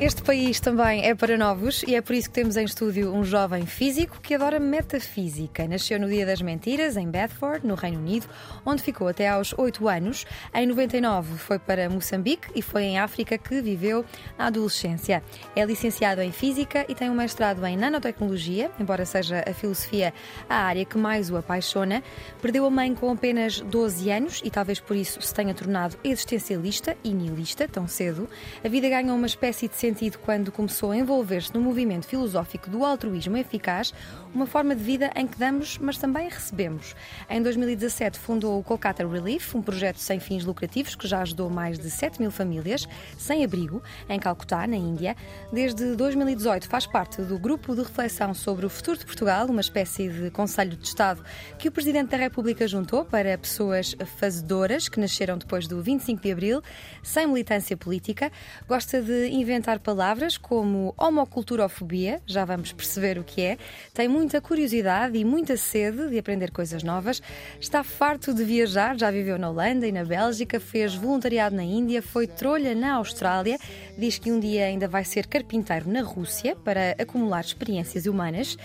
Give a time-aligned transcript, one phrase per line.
[0.00, 3.22] Este país também é para novos e é por isso que temos em estúdio um
[3.22, 5.68] jovem físico que adora metafísica.
[5.68, 8.26] Nasceu no Dia das Mentiras, em Bedford, no Reino Unido,
[8.66, 10.26] onde ficou até aos 8 anos.
[10.52, 14.04] Em 99 foi para Moçambique e foi em África que viveu
[14.36, 15.22] a adolescência.
[15.54, 20.12] É licenciado em Física e tem um mestrado em Nanotecnologia, embora seja a filosofia
[20.48, 22.02] a área que mais o apaixona.
[22.42, 26.96] Perdeu a mãe com apenas 12 anos e talvez por isso se tenha tornado existencialista
[27.04, 28.28] e nihilista tão cedo.
[28.62, 32.86] A vida ganha uma espécie de sentido quando começou a envolver-se no movimento filosófico do
[32.86, 33.92] altruísmo eficaz,
[34.34, 36.96] uma forma de vida em que damos, mas também recebemos.
[37.28, 41.78] Em 2017 fundou o Kolkata Relief, um projeto sem fins lucrativos que já ajudou mais
[41.78, 45.14] de 7 mil famílias sem abrigo em Calcutá, na Índia.
[45.52, 50.08] Desde 2018 faz parte do grupo de reflexão sobre o futuro de Portugal, uma espécie
[50.08, 51.22] de Conselho de Estado
[51.58, 56.32] que o Presidente da República juntou para pessoas fazedoras que nasceram depois do 25 de
[56.32, 56.62] Abril,
[57.02, 58.32] sem militância política.
[58.66, 63.58] Gosta de inventar palavras como homoculturofobia, já vamos perceber o que é.
[63.92, 67.22] Tem muita curiosidade e muita sede de aprender coisas novas.
[67.60, 72.02] Está farto de viajar, já viveu na Holanda e na Bélgica, fez voluntariado na Índia,
[72.02, 73.58] foi trolha na Austrália.
[73.98, 78.56] Diz que um dia ainda vai ser carpinteiro na Rússia para acumular experiências humanas.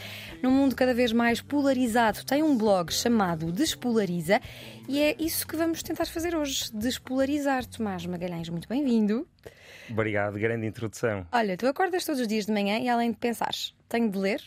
[0.41, 4.41] Num mundo cada vez mais polarizado, tem um blog chamado Despolariza
[4.87, 7.65] e é isso que vamos tentar fazer hoje: despolarizar.
[7.65, 9.27] Tomás Magalhães, muito bem-vindo.
[9.89, 11.25] Obrigado, grande introdução.
[11.31, 14.41] Olha, tu acordas todos os dias de manhã e além de pensares, tenho de ler,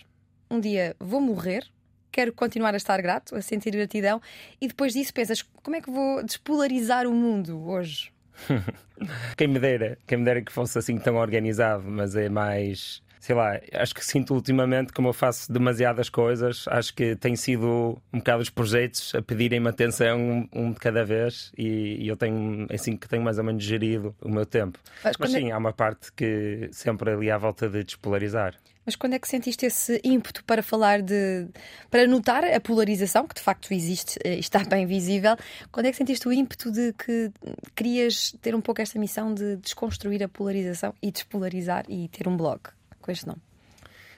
[0.51, 1.65] um dia vou morrer,
[2.11, 4.21] quero continuar a estar grato, a sentir gratidão,
[4.61, 8.13] e depois disso pensas, como é que vou despolarizar o mundo hoje?
[9.37, 13.37] quem me dera, quem me dera que fosse assim tão organizado, mas é mais sei
[13.37, 18.19] lá, acho que sinto ultimamente como eu faço demasiadas coisas, acho que tem sido um
[18.19, 22.67] bocado os projetos a pedirem-me atenção um, um, de cada vez e, e, eu tenho,
[22.69, 24.77] assim que tenho mais ou menos gerido o meu tempo.
[25.05, 25.53] Mas, Mas sim, é...
[25.53, 28.57] há uma parte que sempre ali à volta de despolarizar.
[28.85, 31.47] Mas quando é que sentiste esse ímpeto para falar de.
[31.89, 35.37] para notar a polarização, que de facto existe e está bem visível?
[35.71, 37.31] Quando é que sentiste o ímpeto de que
[37.77, 42.37] querias ter um pouco esta missão de desconstruir a polarização e despolarizar e ter um
[42.37, 42.63] blog?
[43.03, 43.41] Com este nome?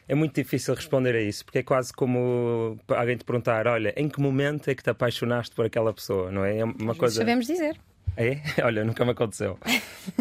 [0.06, 4.08] É muito difícil responder a isso, porque é quase como alguém te perguntar: olha, em
[4.08, 6.58] que momento é que te apaixonaste por aquela pessoa, não é?
[6.58, 7.16] É uma coisa.
[7.16, 7.76] Sabemos dizer.
[8.16, 8.38] É?
[8.62, 9.58] Olha, nunca me aconteceu.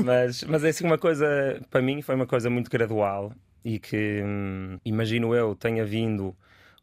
[0.03, 4.21] mas, mas é assim uma coisa, para mim, foi uma coisa muito gradual e que,
[4.23, 6.35] hum, imagino eu, tenha vindo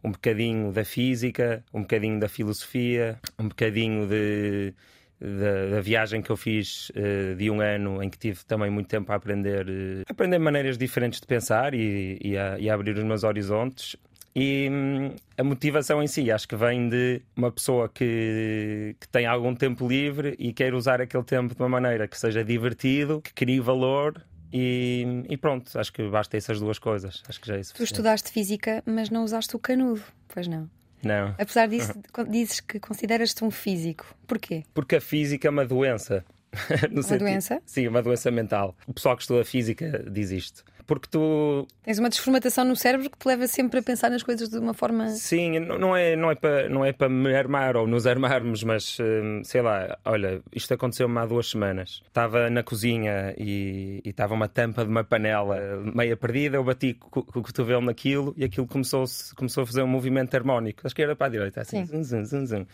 [0.03, 4.73] um bocadinho da física, um bocadinho da filosofia, um bocadinho de
[5.21, 8.89] da, da, viagem que eu fiz uh, de um ano em que tive também muito
[8.89, 12.97] tempo a aprender, uh, aprender maneiras diferentes de pensar e, e, a, e a abrir
[12.97, 13.97] os meus horizontes.
[14.35, 19.27] E hum, a motivação em si acho que vem de uma pessoa que, que tem
[19.27, 23.35] algum tempo livre e quer usar aquele tempo de uma maneira que seja divertido, que
[23.35, 24.23] crie valor
[24.53, 27.23] e, e, pronto, acho que basta essas duas coisas.
[27.29, 27.75] Acho que já é isso.
[27.75, 30.69] Tu estudaste física, mas não usaste o canudo, pois não?
[31.03, 31.35] Não.
[31.39, 31.93] Apesar disso,
[32.29, 34.07] dizes que consideras-te um físico.
[34.27, 34.65] Porquê?
[34.75, 36.25] Porque a física é uma doença.
[36.91, 37.63] uma sentido, doença?
[37.65, 38.77] Sim, uma doença mental.
[38.87, 40.65] O pessoal que estuda física diz isto.
[40.91, 41.69] Porque tu.
[41.85, 44.75] Tens uma desformatação no cérebro que te leva sempre a pensar nas coisas de uma
[44.75, 45.09] forma.
[45.11, 48.99] Sim, não é, não é para não é para me armar ou nos armarmos, mas
[48.99, 52.03] hum, sei lá, olha, isto aconteceu-me há duas semanas.
[52.09, 56.95] Estava na cozinha e, e estava uma tampa de uma panela meia perdida, eu bati
[56.95, 59.05] com, com o cotovelo naquilo e aquilo começou,
[59.37, 62.47] começou a fazer um movimento harmónico, da esquerda para a direita, assim, zum, zum, zum,
[62.47, 62.67] zum.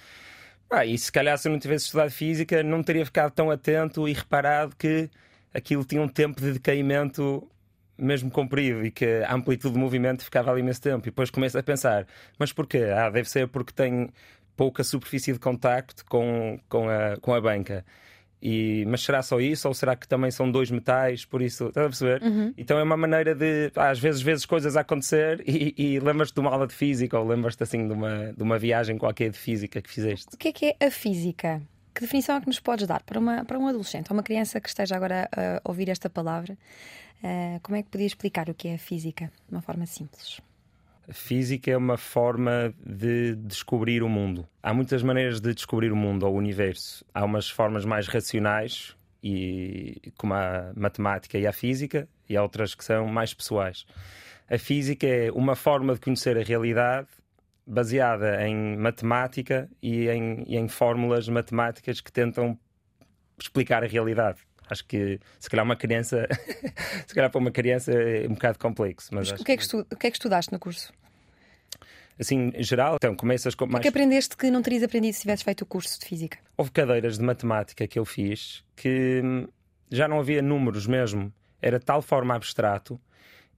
[0.70, 4.08] Ah, e se calhar se eu não tivesse estudado física, não teria ficado tão atento
[4.08, 5.10] e reparado que
[5.52, 7.46] aquilo tinha um tempo de decaimento
[7.98, 11.06] mesmo comprido e que a amplitude de movimento ficava ali imenso tempo.
[11.06, 12.06] E depois começo a pensar,
[12.38, 12.84] mas porquê?
[12.94, 14.08] Ah, deve ser porque tem
[14.56, 17.84] pouca superfície de contacto com, com, a, com a banca.
[18.40, 19.66] E, mas será só isso?
[19.66, 21.24] Ou será que também são dois metais?
[21.24, 22.22] Por isso, estás a perceber?
[22.22, 22.52] Uhum.
[22.56, 26.40] Então é uma maneira de, às vezes, vezes coisas a acontecer e, e lembras-te de
[26.40, 29.80] uma aula de física ou lembras-te assim de uma, de uma viagem qualquer de física
[29.80, 30.34] que fizeste.
[30.34, 31.62] O que é que é a física?
[31.96, 34.60] Que definição é que nos podes dar para, uma, para um adolescente, ou uma criança
[34.60, 36.52] que esteja agora a ouvir esta palavra?
[37.24, 40.38] Uh, como é que podia explicar o que é a física de uma forma simples?
[41.08, 44.46] A física é uma forma de descobrir o mundo.
[44.62, 47.02] Há muitas maneiras de descobrir o mundo ou o universo.
[47.14, 48.94] Há umas formas mais racionais,
[49.24, 53.86] e, como a matemática e a física, e há outras que são mais pessoais.
[54.50, 57.08] A física é uma forma de conhecer a realidade
[57.66, 62.58] baseada em matemática e em, e em fórmulas matemáticas que tentam
[63.38, 64.38] explicar a realidade.
[64.68, 66.26] Acho que se calhar uma criança,
[67.06, 69.14] se calhar para uma criança é um bocado complexo.
[69.14, 69.86] Mas, mas o, que é que estu...
[69.90, 70.92] o que é que estudaste no curso?
[72.18, 73.80] Assim, em geral, então começas com mais.
[73.80, 76.38] O que aprendeste que não terias aprendido se tivesses feito o curso de física?
[76.56, 79.46] Houve cadeiras de matemática que eu fiz que hum,
[79.90, 81.32] já não havia números mesmo.
[81.60, 83.00] Era de tal forma abstrato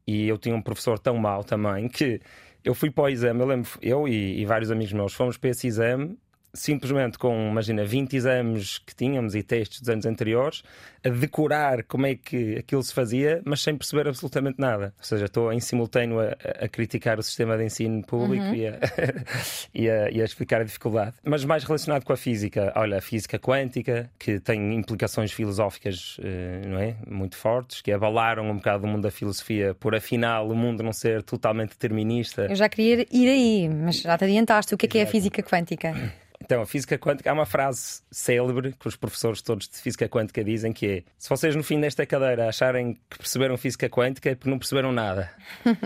[0.06, 2.20] e eu tinha um professor tão mau também que
[2.68, 3.40] eu fui para o exame.
[3.40, 6.18] Eu lembro, eu e, e vários amigos meus fomos para esse exame
[6.52, 10.62] simplesmente com, imagina, 20 exames que tínhamos e testes dos anos anteriores,
[11.04, 14.92] a decorar como é que aquilo se fazia, mas sem perceber absolutamente nada.
[14.98, 18.54] Ou seja, estou em simultâneo a, a criticar o sistema de ensino público uhum.
[18.54, 18.72] e, a,
[19.74, 21.14] e, a, e, a, explicar a dificuldade.
[21.24, 26.62] Mas mais relacionado com a física, olha, a física quântica, que tem implicações filosóficas eh,
[26.66, 26.96] não é?
[27.08, 30.92] muito fortes, que abalaram um bocado o mundo da filosofia, por afinal o mundo não
[30.92, 32.46] ser totalmente determinista.
[32.46, 34.74] Eu já queria ir aí, mas já te adiantaste.
[34.74, 35.94] O que é, que é a física quântica?
[36.48, 40.42] Então, a física quântica, há uma frase célebre que os professores todos de física quântica
[40.42, 44.34] dizem que é: se vocês no fim desta cadeira acharem que perceberam física quântica é
[44.34, 45.30] porque não perceberam nada.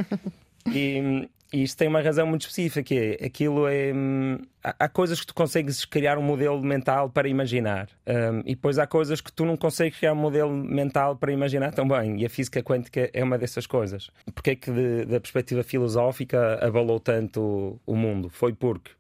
[0.73, 3.93] e, e isto tem uma razão muito específica, que é aquilo é.
[3.93, 7.89] Hum, há, coisas que tu consegues criar um modelo mental para imaginar.
[8.07, 11.73] Um, e depois há coisas que tu não consegues criar um modelo mental para imaginar
[11.73, 12.21] também.
[12.21, 14.13] E a física quântica é uma dessas coisas.
[14.33, 18.31] Porquê é que, de, da perspectiva filosófica, abalou tanto o mundo?
[18.31, 18.93] Foi porque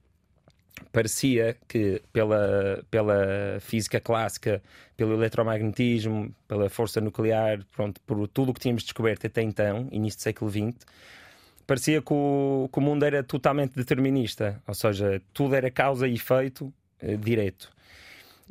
[0.90, 4.62] parecia que pela, pela física clássica,
[4.96, 10.18] pelo eletromagnetismo, pela força nuclear, pronto, por tudo o que tínhamos descoberto até então, início
[10.18, 10.86] do século XX,
[11.66, 16.14] parecia que o, que o mundo era totalmente determinista, ou seja, tudo era causa e
[16.14, 17.70] efeito eh, direto.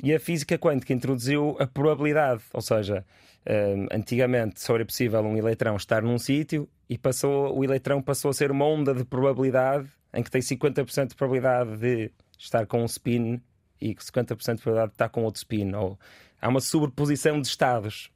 [0.02, 3.04] E a física quântica introduziu a probabilidade, ou seja,
[3.44, 8.30] eh, antigamente só era possível um eletrão estar num sítio e passou, o eletrão passou
[8.30, 12.82] a ser uma onda de probabilidade em que tem 50% de probabilidade de estar com
[12.82, 13.40] um spin
[13.80, 15.72] e 50% de probabilidade de estar com outro spin.
[15.74, 15.98] Ou
[16.40, 18.10] há uma sobreposição de estados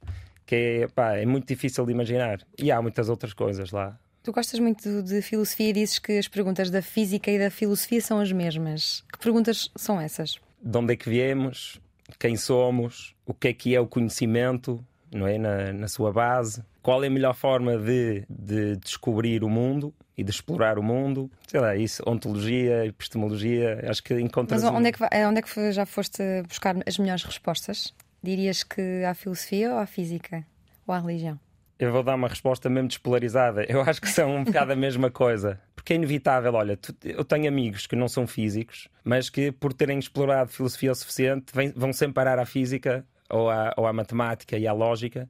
[0.45, 2.39] que é, pá, é muito difícil de imaginar.
[2.57, 3.99] E há muitas outras coisas lá.
[4.23, 8.01] Tu gostas muito de filosofia e dizes que as perguntas da física e da filosofia
[8.01, 9.03] são as mesmas.
[9.11, 10.39] Que perguntas são essas?
[10.61, 11.79] De onde é que viemos?
[12.19, 13.15] Quem somos?
[13.25, 14.83] O que é que é o conhecimento?
[15.13, 15.37] Não é?
[15.37, 16.63] Na, na sua base.
[16.81, 19.93] Qual é a melhor forma de, de descobrir o mundo?
[20.17, 21.29] E de explorar o mundo.
[21.47, 24.63] Sei lá, isso, ontologia, epistemologia, acho que encontras.
[24.63, 27.93] Mas onde, é que, onde é que já foste buscar as melhores respostas?
[28.23, 30.43] Dirias que à filosofia ou à física?
[30.87, 31.39] Ou à religião?
[31.77, 33.63] Eu vou dar uma resposta mesmo despolarizada.
[33.69, 35.61] Eu acho que são um bocado a mesma coisa.
[35.75, 39.71] Porque é inevitável, olha, tu, eu tenho amigos que não são físicos, mas que por
[39.71, 44.57] terem explorado filosofia o suficiente vão sempre parar à física ou à, ou à matemática
[44.57, 45.29] e à lógica.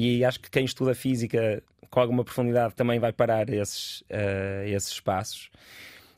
[0.00, 1.60] E acho que quem estuda física
[1.90, 5.50] com alguma profundidade também vai parar esses, uh, esses espaços.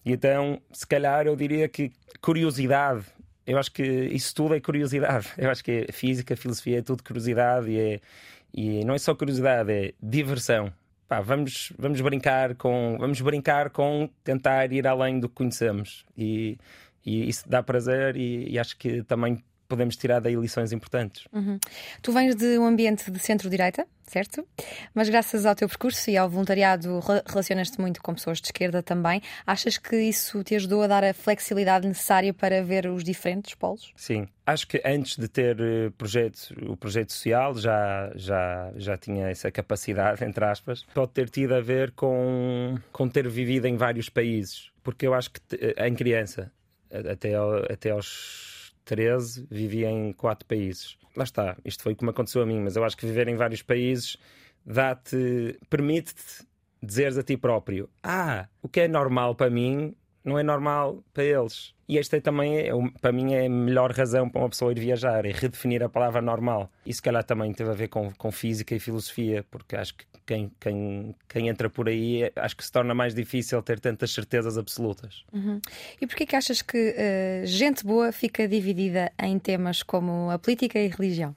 [0.04, 1.90] E então, se calhar, eu diria que
[2.20, 3.06] curiosidade.
[3.46, 5.28] Eu acho que isso tudo é curiosidade.
[5.38, 8.00] Eu acho que física, filosofia é tudo curiosidade e, é,
[8.52, 10.70] e não é só curiosidade, é diversão.
[11.08, 16.58] Pá, vamos, vamos brincar com vamos brincar com tentar ir além do que conhecemos e,
[17.04, 21.26] e isso dá prazer e, e acho que também podemos tirar daí lições importantes.
[21.32, 21.58] Uhum.
[22.02, 24.44] Tu vens de um ambiente de centro-direita, certo?
[24.92, 29.22] Mas graças ao teu percurso e ao voluntariado relacionas-te muito com pessoas de esquerda também.
[29.46, 33.92] Achas que isso te ajudou a dar a flexibilidade necessária para ver os diferentes polos?
[33.94, 34.26] Sim.
[34.44, 39.48] Acho que antes de ter eh, projeto, o projeto social já, já, já tinha essa
[39.52, 40.84] capacidade, entre aspas.
[40.92, 44.72] Pode ter tido a ver com, com ter vivido em vários países.
[44.82, 46.50] Porque eu acho que eh, em criança,
[46.90, 47.32] até,
[47.72, 48.59] até aos
[48.90, 50.98] 13 vivia em quatro países.
[51.16, 53.62] Lá está, isto foi como aconteceu a mim, mas eu acho que viver em vários
[53.62, 54.16] países
[54.66, 56.44] dá-te, permite-te
[56.82, 61.24] dizeres a ti próprio: Ah, o que é normal para mim não é normal para
[61.24, 61.74] eles.
[61.88, 64.78] E esta é também, é, para mim, é a melhor razão para uma pessoa ir
[64.78, 66.70] viajar, é redefinir a palavra normal.
[66.86, 70.04] Isso, se calhar, também teve a ver com, com física e filosofia, porque acho que
[70.24, 74.56] quem, quem, quem entra por aí acho que se torna mais difícil ter tantas certezas
[74.56, 75.24] absolutas.
[75.32, 75.60] Uhum.
[76.00, 80.78] E porquê que achas que uh, gente boa fica dividida em temas como a política
[80.78, 81.34] e a religião?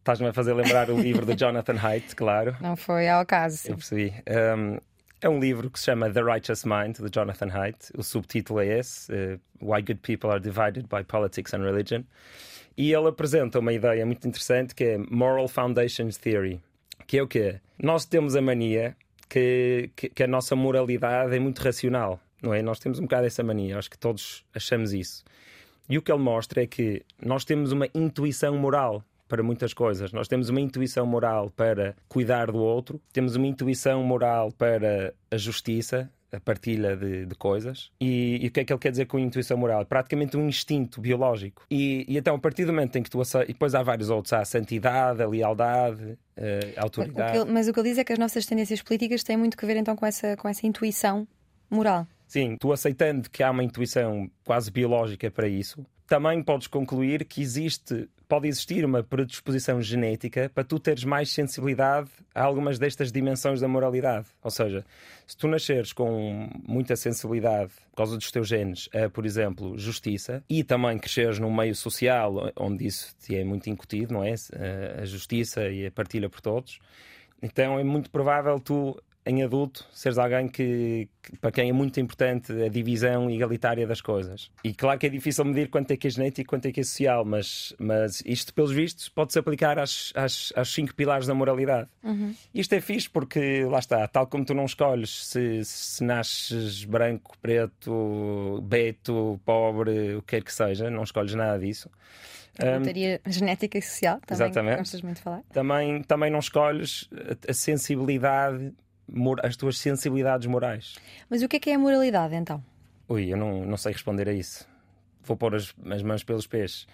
[0.00, 2.56] Estás-me a fazer lembrar o livro de Jonathan Haidt, claro.
[2.60, 3.68] Não foi ao caso.
[3.68, 4.12] Eu percebi.
[4.28, 4.78] Um,
[5.20, 7.90] é um livro que se chama The Righteous Mind, de Jonathan Haidt.
[7.96, 12.04] O subtítulo é esse: uh, Why Good People Are Divided by Politics and Religion.
[12.76, 16.60] E ele apresenta uma ideia muito interessante que é Moral Foundations Theory
[17.10, 17.60] que é o quê?
[17.76, 18.96] Nós temos a mania
[19.28, 22.62] que, que, que, a nossa moralidade é muito racional, não é?
[22.62, 25.24] Nós temos um bocado essa mania, acho que todos achamos isso.
[25.88, 30.12] E o que ele mostra é que nós temos uma intuição moral para muitas coisas.
[30.12, 35.36] Nós temos uma intuição moral para cuidar do outro, temos uma intuição moral para a
[35.36, 37.92] justiça, a partilha de, de coisas.
[38.00, 39.86] E, e, o que é que ele quer dizer com intuição moral?
[39.86, 41.64] Praticamente um instinto biológico.
[41.70, 44.10] E, e então, a partir do momento em que tu aceitas, e depois há vários
[44.10, 46.18] outros, há a santidade, a lealdade,
[46.76, 47.38] a autoridade.
[47.38, 49.56] O ele, mas o que ele diz é que as nossas tendências políticas têm muito
[49.56, 51.26] que ver então com essa, com essa intuição
[51.70, 52.06] moral.
[52.26, 57.40] Sim, tu aceitando que há uma intuição quase biológica para isso, também podes concluir que
[57.40, 63.60] existe, pode existir uma predisposição genética para tu teres mais sensibilidade a algumas destas dimensões
[63.60, 64.28] da moralidade.
[64.40, 64.86] Ou seja,
[65.26, 70.44] se tu nasceres com muita sensibilidade por causa dos teus genes a, por exemplo, justiça,
[70.48, 74.34] e também cresceres num meio social onde isso te é muito incutido, não é?
[75.02, 76.78] A justiça e a partilha por todos,
[77.42, 82.00] então é muito provável tu em adulto, seres alguém que, que, para quem é muito
[82.00, 84.50] importante a divisão igualitária das coisas.
[84.64, 86.80] E claro que é difícil medir quanto é que é genético e quanto é que
[86.80, 91.34] é social, mas, mas isto, pelos vistos, pode-se aplicar às, às, às cinco pilares da
[91.34, 91.88] moralidade.
[92.02, 92.34] Uhum.
[92.54, 97.36] Isto é fixe porque, lá está, tal como tu não escolhes se, se nasces branco,
[97.42, 101.90] preto, beto, pobre, o que quer que seja, não escolhes nada disso.
[102.58, 104.78] Um, genética e social, também exatamente.
[104.78, 105.42] gostas muito de falar.
[105.52, 108.74] Também, também não escolhes a, a sensibilidade
[109.42, 110.94] as tuas sensibilidades morais.
[111.28, 112.62] Mas o que é que é a moralidade então?
[113.08, 114.68] Ui, eu não, não sei responder a isso.
[115.24, 116.86] Vou pôr as, as mãos pelos pés.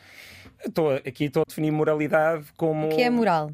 [0.65, 2.87] Estou, aqui estou a definir moralidade como.
[2.87, 3.51] O que é moral?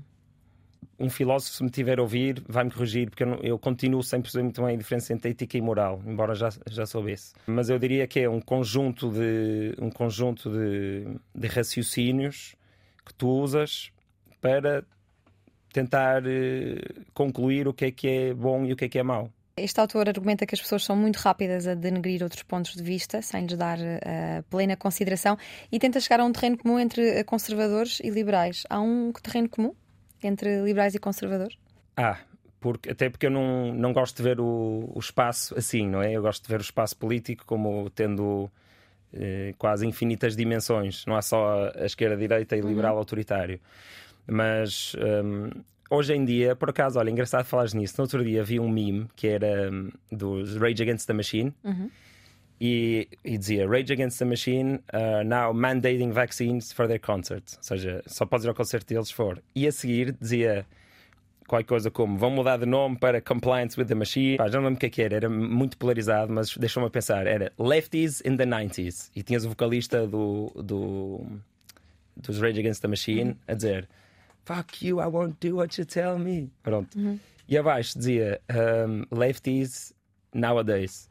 [0.98, 4.20] Um filósofo, se me tiver a ouvir, vai-me corrigir, porque eu, não, eu continuo sem
[4.20, 7.34] perceber muito bem a diferença entre ética e moral, embora já, já soubesse.
[7.46, 12.54] Mas eu diria que é um conjunto de, um conjunto de, de raciocínios
[13.04, 13.90] que tu usas
[14.40, 14.84] para
[15.72, 19.02] tentar uh, concluir o que é que é bom e o que é que é
[19.02, 19.30] mau.
[19.56, 23.20] Este autor argumenta que as pessoas são muito rápidas a denegrir outros pontos de vista,
[23.20, 25.36] sem lhes dar uh, plena consideração,
[25.70, 28.64] e tenta chegar a um terreno comum entre eh, conservadores e liberais.
[28.70, 29.74] Há um terreno comum
[30.22, 31.58] entre liberais e conservadores?
[31.94, 32.18] Ah,
[32.60, 36.12] porque, até porque eu não, não gosto de ver o, o espaço assim, não é?
[36.12, 38.50] Eu gosto de ver o espaço político como tendo
[39.12, 41.04] eh, quase infinitas dimensões.
[41.04, 43.00] Não há só a esquerda, a direita e liberal uhum.
[44.26, 45.50] Mas um,
[45.90, 47.94] hoje em dia, por acaso, olha, engraçado falar nisso.
[47.98, 51.54] No outro dia vi um meme que era um, dos Rage Against the Machine.
[51.64, 51.90] Uhum.
[52.60, 57.56] E, e, dizia Rage Against the Machine uh, now mandating vaccines for their concerts.
[57.56, 59.42] Ou seja, só podes ir ao concerto deles se for.
[59.54, 60.64] E a seguir dizia
[61.48, 64.36] qualquer coisa como vão mudar de nome para Compliance with the Machine.
[64.36, 66.90] Pá, já não lembro o que, é que era, era muito polarizado, mas deixou-me a
[66.90, 67.26] pensar.
[67.26, 69.10] Era Lefties in the 90s.
[69.14, 71.26] E tinhas o vocalista do, do,
[72.16, 73.36] dos Rage Against the Machine uhum.
[73.48, 73.88] a dizer
[74.44, 76.50] fuck you, I won't do what you tell me.
[76.62, 76.96] Pronto.
[76.98, 77.18] Uhum.
[77.48, 79.92] E abaixo dizia um, lefties
[80.34, 81.10] nowadays.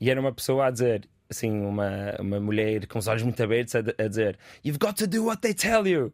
[0.00, 3.74] E era uma pessoa a dizer, assim, uma, uma mulher com os olhos muito abertos
[3.74, 6.12] a, a dizer You've got to do what they tell you.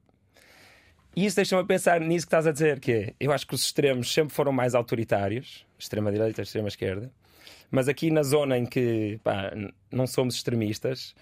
[1.16, 3.54] E isso deixa-me a pensar nisso que estás a dizer, que é, eu acho que
[3.54, 7.08] os extremos sempre foram mais autoritários, extrema-direita, extrema-esquerda,
[7.70, 9.52] mas aqui na zona em que pá,
[9.92, 11.14] não somos extremistas,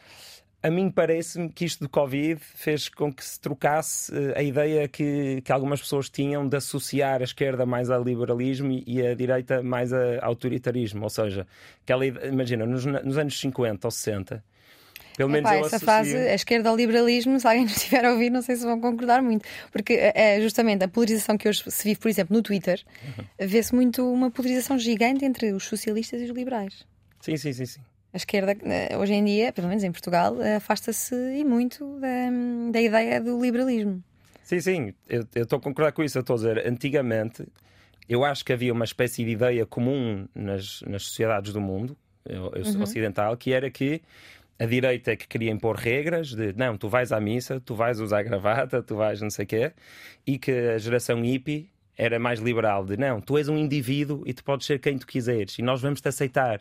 [0.63, 4.87] a mim parece-me que isto do Covid fez com que se trocasse uh, a ideia
[4.87, 9.15] que, que algumas pessoas tinham de associar a esquerda mais ao liberalismo e, e a
[9.15, 11.03] direita mais a autoritarismo.
[11.03, 11.47] Ou seja,
[11.83, 14.45] aquela, imagina, nos, nos anos 50 ou 60.
[15.17, 15.87] Pelo menos Epá, essa associo...
[15.87, 18.81] fase, a esquerda ao liberalismo, se alguém nos estiver a ouvir, não sei se vão
[18.81, 22.81] concordar muito, porque é justamente a polarização que hoje se vive, por exemplo, no Twitter,
[23.05, 23.25] uhum.
[23.47, 26.87] vê-se muito uma polarização gigante entre os socialistas e os liberais.
[27.21, 27.81] Sim, sim, sim, sim.
[28.13, 32.81] A esquerda, eh, hoje em dia, pelo menos em Portugal, afasta-se e muito da, da
[32.81, 34.03] ideia do liberalismo.
[34.43, 36.19] Sim, sim, eu estou a concordar com isso.
[36.19, 37.47] Eu estou a dizer, antigamente,
[38.09, 42.53] eu acho que havia uma espécie de ideia comum nas, nas sociedades do mundo eu,
[42.55, 42.83] eu uhum.
[42.83, 44.01] ocidental, que era que
[44.59, 47.99] a direita é que queria impor regras de não, tu vais à missa, tu vais
[48.01, 49.73] usar gravata, tu vais não sei o quê,
[50.27, 54.33] e que a geração hippie era mais liberal, de não, tu és um indivíduo e
[54.33, 56.61] tu podes ser quem tu quiseres e nós vamos te aceitar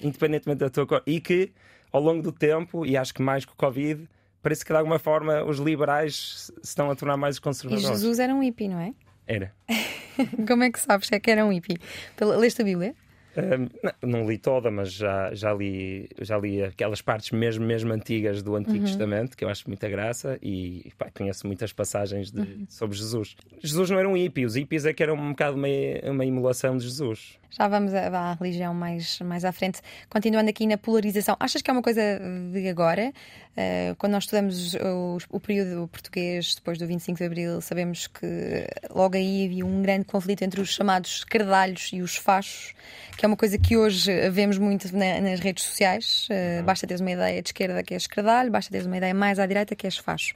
[0.00, 1.02] independentemente da tua cor.
[1.06, 1.52] E que,
[1.92, 4.08] ao longo do tempo, e acho que mais que o Covid,
[4.42, 7.84] parece que de alguma forma os liberais se estão a tornar mais conservadores.
[7.84, 8.94] E Jesus era um hippie, não é?
[9.26, 9.52] Era.
[10.46, 11.78] Como é que sabes é que era um hippie?
[12.20, 12.94] Leste a Bíblia?
[13.36, 17.92] Um, não, não, li toda, mas já, já, li, já li aquelas partes mesmo, mesmo
[17.92, 18.84] antigas do Antigo uhum.
[18.84, 22.66] Testamento, que eu acho muita graça, e pá, conheço muitas passagens de, uhum.
[22.68, 23.36] sobre Jesus.
[23.62, 25.68] Jesus não era um hippie, os hippies é que eram um bocado uma,
[26.10, 27.38] uma emulação de Jesus.
[27.50, 29.80] Já vamos à, religião mais, mais à frente.
[30.10, 32.20] Continuando aqui na polarização, achas que é uma coisa
[32.52, 33.12] de agora?
[33.56, 38.66] Uh, quando nós estudamos o, o, período português depois do 25 de Abril, sabemos que
[38.90, 42.74] logo aí havia um grande conflito entre os chamados cardalhos e os fachos,
[43.16, 46.28] que é uma coisa que hoje vemos muito na, nas redes sociais.
[46.30, 49.38] Uh, basta teres uma ideia de esquerda que és esquerdalho, basta teres uma ideia mais
[49.38, 50.34] à direita que és facho.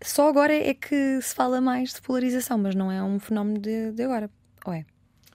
[0.00, 3.92] Só agora é que se fala mais de polarização, mas não é um fenómeno de,
[3.92, 4.30] de agora,
[4.64, 4.86] ou é?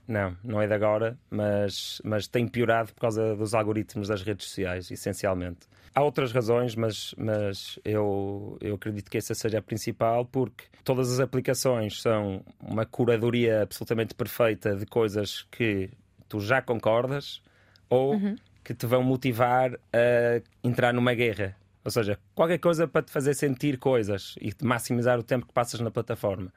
[0.08, 4.48] Não, não é de agora, mas, mas tem piorado por causa dos algoritmos das redes
[4.48, 5.68] sociais, essencialmente.
[5.98, 11.12] Há outras razões, mas, mas eu, eu acredito que essa seja a principal, porque todas
[11.12, 15.90] as aplicações são uma curadoria absolutamente perfeita de coisas que
[16.30, 17.42] tu já concordas
[17.90, 18.36] ou uhum.
[18.64, 21.56] que te vão motivar a entrar numa guerra.
[21.84, 25.80] Ou seja, qualquer coisa para te fazer sentir coisas e maximizar o tempo que passas
[25.80, 26.54] na plataforma.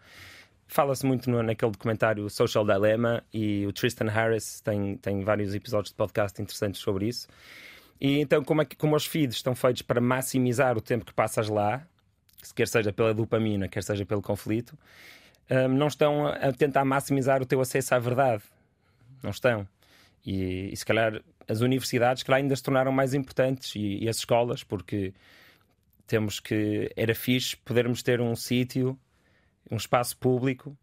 [0.69, 5.93] Fala-se muito no, naquele documentário Social Dilemma e o Tristan Harris tem, tem vários episódios
[5.93, 7.27] de podcast interessantes sobre isso.
[8.01, 11.13] E então, como, é que, como os feeds estão feitos para maximizar o tempo que
[11.13, 11.87] passas lá,
[12.55, 14.79] quer seja pela dopamina, quer seja pelo conflito,
[15.51, 18.43] um, não estão a tentar maximizar o teu acesso à verdade.
[19.23, 19.69] Não estão.
[20.25, 24.09] E, e se calhar as universidades que lá ainda se tornaram mais importantes e, e
[24.09, 25.13] as escolas, porque
[26.07, 26.91] temos que.
[26.97, 28.99] Era fixe podermos ter um sítio
[29.71, 30.77] um espaço público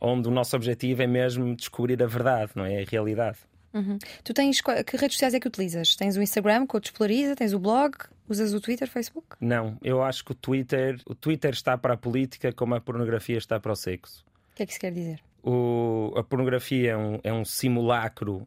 [0.00, 2.82] onde o nosso objetivo é mesmo descobrir a verdade, não é?
[2.82, 3.38] A realidade.
[3.72, 3.98] Uhum.
[4.24, 5.94] Tu tens que redes sociais é que utilizas?
[5.94, 7.94] Tens o Instagram, que o Despolariza, tens o blog,
[8.28, 9.36] usas o Twitter, Facebook?
[9.40, 13.38] Não, eu acho que o Twitter, o Twitter está para a política como a pornografia
[13.38, 14.24] está para o sexo.
[14.52, 15.20] O que é que isso quer dizer?
[15.42, 18.46] O, a pornografia é um, é um simulacro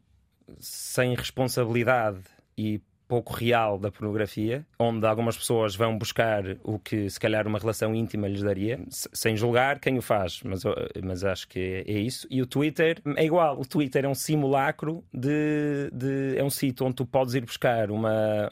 [0.59, 2.21] sem responsabilidade
[2.57, 7.59] e pouco real da pornografia, onde algumas pessoas vão buscar o que se calhar uma
[7.59, 10.63] relação íntima lhes daria, sem julgar quem o faz, mas,
[11.03, 12.25] mas acho que é, é isso.
[12.31, 16.85] E o Twitter é igual, o Twitter é um simulacro de, de é um sítio
[16.85, 18.49] onde tu podes ir buscar uma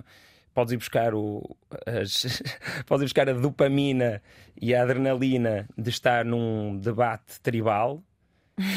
[0.54, 2.44] podes ir buscar o as,
[2.86, 4.22] podes ir buscar a dopamina
[4.62, 8.04] e a adrenalina de estar num debate tribal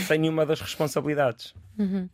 [0.06, 1.54] sem nenhuma das responsabilidades.
[1.76, 2.08] Uhum.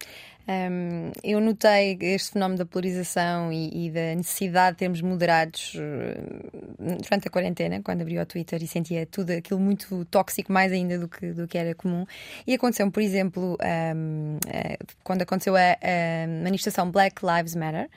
[0.48, 6.96] Um, eu notei este fenómeno da polarização e, e, da necessidade de termos moderados uh,
[7.02, 10.98] durante a quarentena, quando abriu o Twitter e sentia tudo aquilo muito tóxico, mais ainda
[10.98, 12.06] do que, do que era comum.
[12.46, 13.58] E aconteceu, por exemplo,
[13.94, 17.90] um, eh, quando aconteceu a, a manifestação Black Lives Matter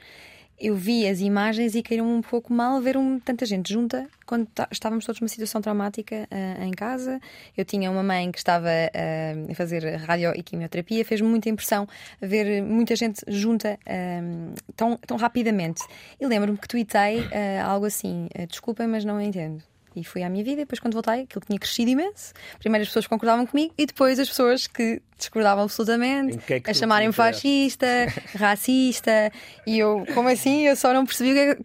[0.61, 4.47] eu vi as imagens e caíram um pouco mal ver um, tanta gente junta quando
[4.71, 7.19] estávamos todos numa situação traumática uh, em casa.
[7.57, 11.87] Eu tinha uma mãe que estava uh, a fazer radio e quimioterapia, fez-me muita impressão
[12.21, 15.81] ver muita gente junta uh, tão, tão rapidamente.
[16.19, 17.27] E lembro-me que tuitei
[17.65, 19.70] algo assim: desculpem, mas não entendo.
[19.95, 22.33] E fui à minha vida, e depois, quando voltei, aquilo tinha crescido imenso.
[22.59, 26.71] Primeiro as pessoas concordavam comigo e depois as pessoas que discordavam absolutamente, que é que
[26.71, 27.85] a chamarem fascista,
[28.35, 29.31] racista.
[29.67, 30.61] E eu, como assim?
[30.61, 31.57] Eu só não percebi é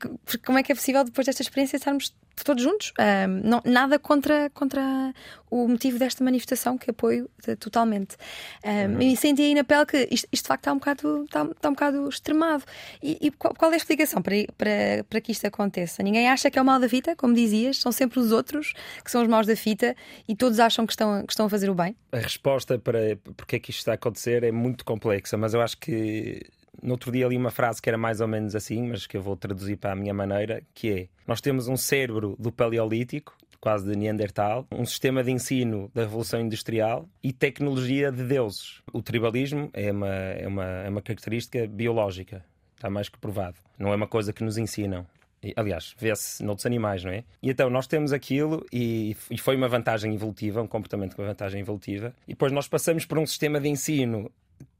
[0.44, 2.12] como é que é possível, depois desta experiência, estarmos
[2.44, 2.92] todos juntos.
[2.98, 5.12] Um, não, nada contra, contra
[5.50, 8.16] o motivo desta manifestação, que apoio totalmente.
[8.64, 9.02] Um, uhum.
[9.02, 11.68] E senti aí na pele que isto, isto de facto está um bocado, está, está
[11.68, 12.64] um bocado extremado.
[13.02, 16.02] E, e qual, qual, é a explicação para, para, para que isto aconteça?
[16.02, 19.10] Ninguém acha que é o mal da fita, como dizias, são sempre os outros que
[19.10, 19.94] são os maus da fita
[20.28, 21.96] e todos acham que estão, que estão a fazer o bem?
[22.12, 25.60] A resposta para porque é que isto está a acontecer é muito complexa, mas eu
[25.60, 26.46] acho que
[26.82, 29.22] no outro dia li uma frase que era mais ou menos assim, mas que eu
[29.22, 33.90] vou traduzir para a minha maneira, que é: nós temos um cérebro do paleolítico, quase
[33.90, 38.80] de Neandertal, um sistema de ensino da Revolução Industrial e tecnologia de deuses.
[38.92, 42.44] O tribalismo é uma, é uma, é uma característica biológica,
[42.76, 43.56] está mais que provado.
[43.78, 45.06] Não é uma coisa que nos ensinam.
[45.54, 47.22] Aliás, vê-se noutros animais, não é?
[47.42, 51.28] E então nós temos aquilo e, e, foi uma vantagem evolutiva, um comportamento com uma
[51.28, 52.14] vantagem evolutiva.
[52.26, 54.30] E depois nós passamos por um sistema de ensino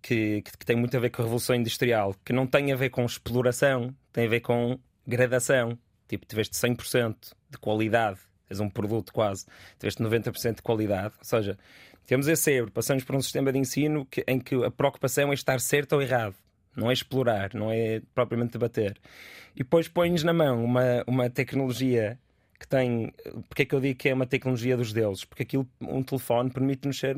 [0.03, 2.77] que, que, que, tem muito a ver com a Revolução Industrial, que não tem a
[2.77, 5.79] ver com exploração, tem a ver com gradação.
[6.09, 7.17] Tipo, tiveste 100%
[7.51, 9.45] de qualidade, és um produto quase,
[9.79, 11.15] tiveste 90% de qualidade.
[11.19, 11.59] Ou seja,
[12.07, 15.35] temos esse erro, passamos por um sistema de ensino que, em que a preocupação é
[15.35, 16.37] estar certo ou errado,
[16.77, 18.97] não é explorar, não é propriamente debater.
[19.55, 22.19] E depois pões na mão uma, uma tecnologia
[22.59, 23.13] que tem.
[23.49, 25.25] Porque é que eu digo que é uma tecnologia dos deuses?
[25.25, 27.17] Porque aquilo, um telefone permite-nos ser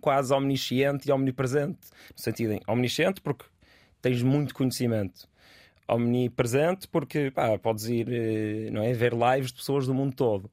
[0.00, 1.78] quase omnisciente e omnipresente.
[2.16, 3.44] No sentido em omnisciente, porque
[4.02, 5.28] tens muito conhecimento.
[5.88, 10.50] Omnipresente, porque pá, podes ir eh, não é, ver lives de pessoas do mundo todo.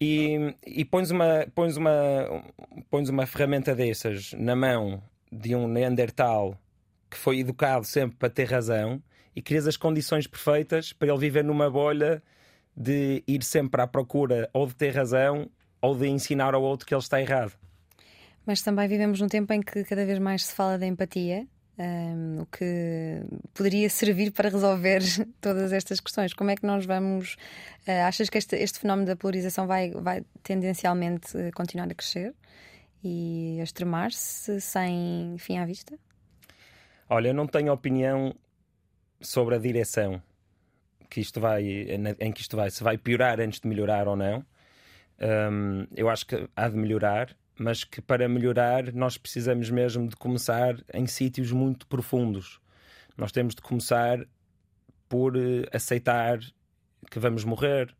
[0.00, 1.92] E, e pões, uma, pões, uma,
[2.90, 6.58] pões uma ferramenta dessas na mão de um Neandertal
[7.08, 9.02] que foi educado sempre para ter razão
[9.36, 12.22] e crias as condições perfeitas para ele viver numa bolha
[12.76, 16.94] de ir sempre à procura ou de ter razão ou de ensinar ao outro que
[16.94, 17.52] ele está errado.
[18.46, 21.46] Mas também vivemos num tempo em que cada vez mais se fala da empatia,
[21.78, 23.22] um, o que
[23.54, 25.00] poderia servir para resolver
[25.40, 26.34] todas estas questões.
[26.34, 27.34] Como é que nós vamos.
[27.86, 32.34] Uh, achas que este, este, fenómeno da polarização vai, vai tendencialmente uh, continuar a crescer
[33.02, 35.98] e a extremar-se sem fim à vista?
[37.08, 38.34] Olha, eu não tenho opinião
[39.20, 40.22] sobre a direção
[41.12, 41.62] que isto vai,
[42.20, 44.44] em que isto vai, se vai piorar antes de melhorar ou não.
[45.20, 50.16] Um, eu acho que há de melhorar mas que para melhorar nós precisamos mesmo de
[50.16, 52.60] começar em sítios muito profundos.
[53.16, 54.26] Nós temos de começar
[55.08, 56.38] por uh, aceitar
[57.10, 57.94] que vamos morrer.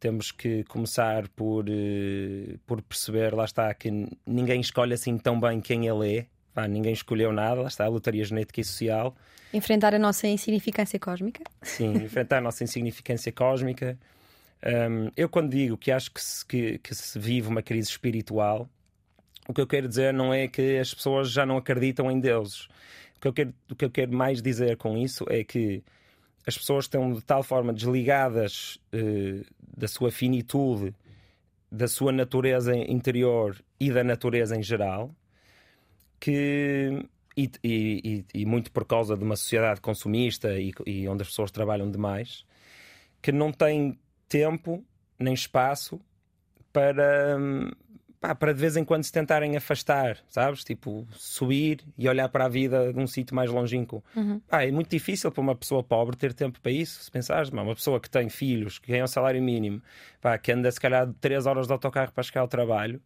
[0.00, 3.90] Temos que começar por, uh, por perceber, lá está, que
[4.26, 6.26] ninguém escolhe assim tão bem quem ele é.
[6.58, 9.14] Pá, ninguém escolheu nada, lá está a lotaria genética e social.
[9.54, 11.44] Enfrentar a nossa insignificância cósmica.
[11.62, 13.96] Sim, enfrentar a nossa insignificância cósmica.
[14.66, 18.68] Um, eu, quando digo que acho que se, que, que se vive uma crise espiritual,
[19.48, 22.64] o que eu quero dizer não é que as pessoas já não acreditam em deuses.
[23.16, 25.84] O que eu quero, o que eu quero mais dizer com isso é que
[26.44, 30.92] as pessoas estão de tal forma desligadas uh, da sua finitude,
[31.70, 35.14] da sua natureza interior e da natureza em geral,
[36.20, 37.04] que
[37.36, 41.52] e, e, e, muito por causa de uma sociedade consumista e, e, onde as pessoas
[41.52, 42.44] trabalham demais,
[43.22, 43.96] que não têm
[44.28, 44.84] tempo
[45.18, 46.00] nem espaço
[46.72, 47.38] para,
[48.20, 50.64] pá, para de vez em quando se tentarem afastar, sabes?
[50.64, 54.02] Tipo, subir e olhar para a vida de um sítio mais longínquo.
[54.16, 54.40] Uhum.
[54.40, 57.04] Pá, é muito difícil para uma pessoa pobre ter tempo para isso.
[57.04, 59.80] Se pensares, uma pessoa que tem filhos, que ganha um salário mínimo,
[60.20, 63.00] pá, que anda se calhar 3 horas de autocarro para chegar ao trabalho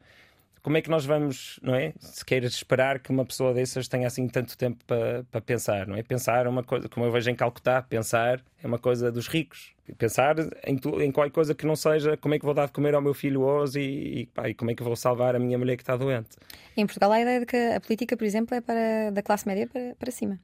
[0.63, 1.93] como é que nós vamos, não é?
[1.99, 5.97] Se queiras esperar que uma pessoa dessas tenha assim tanto tempo para, para pensar, não
[5.97, 6.03] é?
[6.03, 9.75] Pensar é uma coisa, como eu vejo em Calcutá, pensar é uma coisa dos ricos.
[9.99, 12.73] Pensar em, tu, em qualquer coisa que não seja como é que vou dar de
[12.73, 15.39] comer ao meu filho hoje e, e, pá, e como é que vou salvar a
[15.41, 16.37] minha mulher que está doente.
[16.77, 19.47] Em Portugal há a ideia de que a política, por exemplo, é para, da classe
[19.47, 20.39] média para, para cima.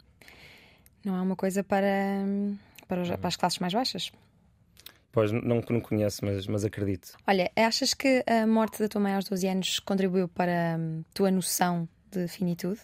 [1.04, 2.24] Não é uma coisa para,
[2.88, 4.10] para, os, para as classes mais baixas.
[5.18, 7.16] Pois, não, não conheço, mas, mas acredito.
[7.26, 11.02] Olha, achas que a morte da tua mãe aos 12 anos contribuiu para a hum,
[11.12, 12.78] tua noção de finitude?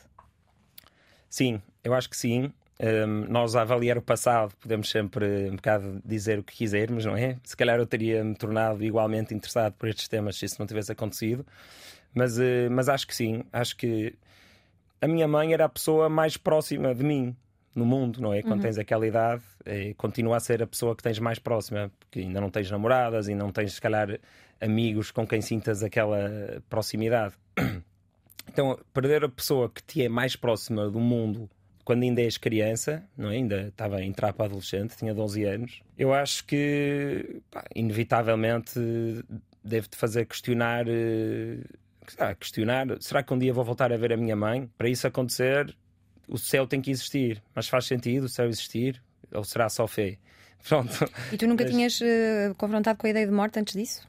[1.30, 2.52] Sim, eu acho que sim.
[2.80, 7.16] Um, nós, a avaliar o passado, podemos sempre um bocado dizer o que quisermos, não
[7.16, 7.36] é?
[7.44, 11.46] Se calhar eu teria-me tornado igualmente interessado por estes temas se isso não tivesse acontecido.
[12.12, 13.44] Mas, uh, mas acho que sim.
[13.52, 14.12] Acho que
[15.00, 17.36] a minha mãe era a pessoa mais próxima de mim
[17.74, 18.42] no mundo, não é?
[18.42, 18.62] Quando uhum.
[18.62, 22.40] tens aquela idade, é, continua a ser a pessoa que tens mais próxima, porque ainda
[22.40, 24.18] não tens namoradas e não tens, se calhar,
[24.60, 27.34] amigos com quem sintas aquela proximidade.
[28.46, 31.48] Então, perder a pessoa que te é mais próxima do mundo
[31.84, 33.34] quando ainda és criança, não é?
[33.34, 38.78] ainda estava a entrar para adolescente, tinha 12 anos, eu acho que, pá, inevitavelmente,
[39.62, 40.86] deve-te fazer questionar.
[42.18, 44.68] Ah, questionar, será que um dia vou voltar a ver a minha mãe?
[44.76, 45.74] Para isso acontecer,
[46.28, 49.02] o céu tem que existir, mas faz sentido o céu existir?
[49.32, 50.18] Ou será só fé?
[50.66, 50.92] Pronto.
[51.32, 51.72] E tu nunca mas...
[51.72, 54.08] tinhas uh, confrontado com a ideia de morte antes disso?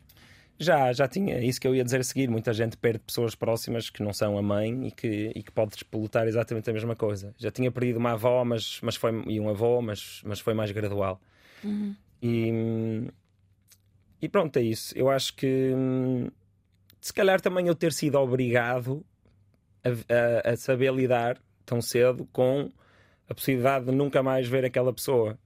[0.57, 1.43] Já, já tinha.
[1.43, 2.29] Isso que eu ia dizer a seguir.
[2.29, 5.71] Muita gente perde pessoas próximas que não são a mãe e que, e que pode
[5.71, 7.33] despolutar exatamente a mesma coisa.
[7.37, 10.71] Já tinha perdido uma avó mas, mas foi, e um avô, mas, mas foi mais
[10.71, 11.19] gradual.
[11.61, 11.93] Uhum.
[12.21, 13.11] E,
[14.21, 14.97] e pronto, é isso.
[14.97, 15.73] Eu acho que
[17.01, 19.05] se calhar também eu ter sido obrigado
[19.83, 22.71] a, a, a saber lidar tão cedo com
[23.29, 25.37] a possibilidade de nunca mais ver aquela pessoa.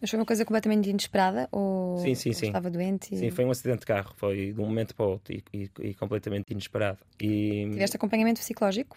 [0.00, 1.48] Mas foi uma coisa completamente inesperada?
[1.52, 2.46] Ou, sim, sim, sim.
[2.46, 3.14] estava doente?
[3.14, 3.18] E...
[3.18, 4.12] Sim, foi um acidente de carro.
[4.16, 6.98] Foi de um momento para o outro e, e, e completamente inesperado.
[7.20, 7.68] E...
[7.70, 8.96] Tiveste acompanhamento psicológico?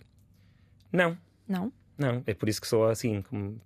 [0.91, 1.17] Não.
[1.47, 1.71] Não?
[1.97, 3.21] Não, é por isso que sou assim.
[3.21, 3.62] Como...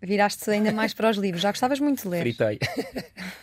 [0.00, 1.42] Viraste-se ainda mais para os livros.
[1.42, 2.20] Já gostavas muito de ler.
[2.20, 2.58] Fritei.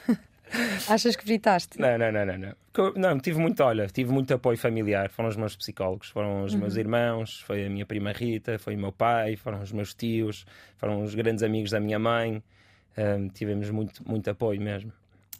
[0.87, 1.79] Achas que fritaste?
[1.79, 2.93] Não, não, não, não, não.
[2.95, 5.09] Não, tive muito, olha, tive muito apoio familiar.
[5.09, 6.59] Foram os meus psicólogos, foram os uhum.
[6.59, 10.45] meus irmãos, foi a minha prima Rita, foi o meu pai, foram os meus tios,
[10.77, 12.43] foram os grandes amigos da minha mãe.
[12.97, 14.91] Um, tivemos muito, muito apoio mesmo.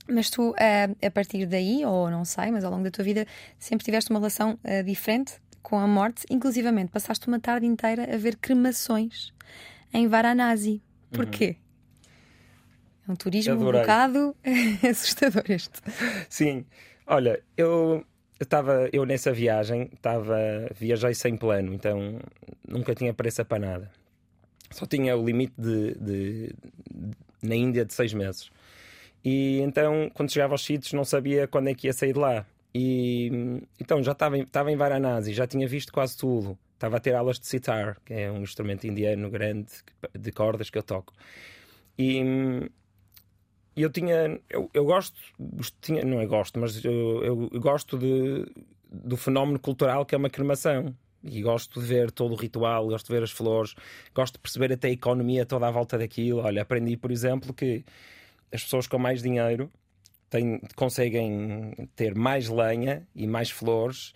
[0.07, 0.53] Mas tu,
[1.01, 3.25] a partir daí, ou não sei, mas ao longo da tua vida,
[3.59, 8.17] sempre tiveste uma relação uh, diferente com a morte, inclusivamente passaste uma tarde inteira a
[8.17, 9.31] ver cremações
[9.93, 10.81] em Varanasi.
[11.11, 11.49] Porquê?
[11.49, 11.60] Uhum.
[13.11, 13.81] Um turismo Adorei.
[13.81, 14.35] um bocado
[14.89, 15.81] assustador este.
[16.29, 16.65] Sim.
[17.05, 18.05] Olha, eu
[18.39, 20.37] estava eu nessa viagem, estava
[20.73, 22.19] viajei sem plano, então
[22.65, 23.91] nunca tinha pressa para nada.
[24.71, 26.55] Só tinha o limite de, de,
[26.89, 27.11] de
[27.43, 28.49] na Índia de seis meses.
[29.25, 32.45] E então, quando chegava aos sítios, não sabia quando é que ia sair de lá.
[32.73, 33.29] E
[33.77, 36.57] então já estava em, estava em Varanasi, já tinha visto quase tudo.
[36.73, 39.67] Estava a ter aulas de sitar, que é um instrumento indiano grande
[40.17, 41.13] de cordas que eu toco.
[41.97, 42.23] E
[43.75, 44.39] eu tinha.
[44.49, 45.15] Eu, eu gosto.
[45.81, 48.45] Tinha, não é gosto, mas eu, eu, gosto de,
[48.91, 50.95] do fenómeno cultural que é uma cremação.
[51.23, 53.75] E gosto de ver todo o ritual, gosto de ver as flores,
[54.13, 56.39] gosto de perceber até a economia toda à volta daquilo.
[56.41, 57.85] Olha, aprendi, por exemplo, que
[58.51, 59.71] as pessoas com mais dinheiro
[60.31, 64.13] têm, conseguem ter mais lenha e mais flores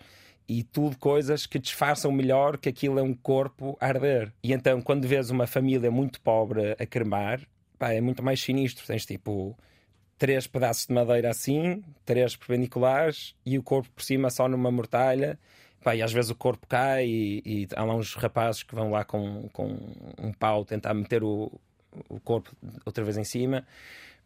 [0.48, 4.32] e tudo coisas que disfarçam melhor que aquilo é um corpo a arder.
[4.42, 7.40] E então, quando vês uma família muito pobre a cremar,
[7.78, 8.86] pá, é muito mais sinistro.
[8.86, 9.56] Tens tipo
[10.18, 15.38] três pedaços de madeira assim, três perpendiculares e o corpo por cima só numa mortalha.
[15.82, 18.90] Pá, e às vezes o corpo cai e, e há lá uns rapazes que vão
[18.90, 19.76] lá com, com
[20.18, 21.52] um pau tentar meter o,
[22.08, 22.50] o corpo
[22.84, 23.64] outra vez em cima.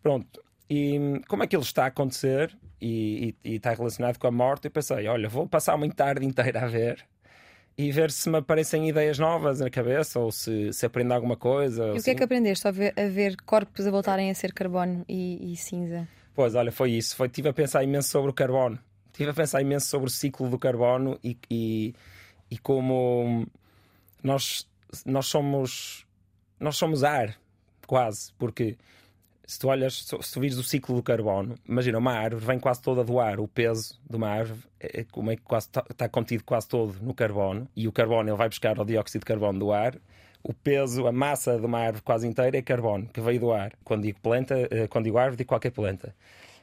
[0.03, 0.43] Pronto.
[0.69, 4.71] E como aquilo está a acontecer e, e, e está relacionado com a morte, eu
[4.71, 7.05] pensei: olha, vou passar uma tarde inteira a ver
[7.81, 11.87] e ver se me aparecem ideias novas na cabeça ou se, se aprendo alguma coisa.
[11.87, 12.11] E o que assim.
[12.11, 15.57] é que aprendeste a ver, a ver corpos a voltarem a ser carbono e, e
[15.57, 16.07] cinza?
[16.35, 17.17] Pois, olha, foi isso.
[17.17, 18.79] Foi, tive a pensar imenso sobre o carbono.
[19.15, 21.95] Tive a pensar imenso sobre o ciclo do carbono e, e,
[22.51, 23.47] e como
[24.23, 24.69] nós,
[25.07, 26.07] nós somos
[26.61, 27.35] nós somos ar,
[27.87, 28.77] quase, porque
[29.51, 32.81] se tu olhas, se tu vires o ciclo do carbono, imagina, uma árvore vem quase
[32.81, 36.45] toda do ar, o peso de uma árvore é, como é que quase está contido
[36.45, 39.73] quase todo no carbono, e o carbono ele vai buscar o dióxido de carbono do
[39.73, 39.97] ar.
[40.41, 43.73] O peso, a massa de uma árvore quase inteira é carbono, que veio do ar.
[43.83, 46.15] Quando digo planta, eh, quando digo árvore, digo qualquer planta.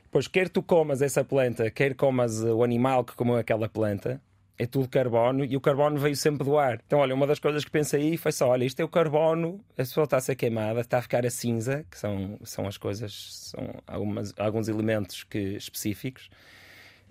[0.09, 4.21] Pois quer tu comas essa planta, quer comas o animal que comeu aquela planta,
[4.57, 6.81] é tudo carbono e o carbono veio sempre do ar.
[6.85, 9.63] Então, olha, uma das coisas que pensei aí foi só: olha, isto é o carbono,
[9.73, 12.77] a pessoa está a ser queimada, está a ficar a cinza, que são, são as
[12.77, 16.29] coisas, são algumas, alguns elementos que, específicos,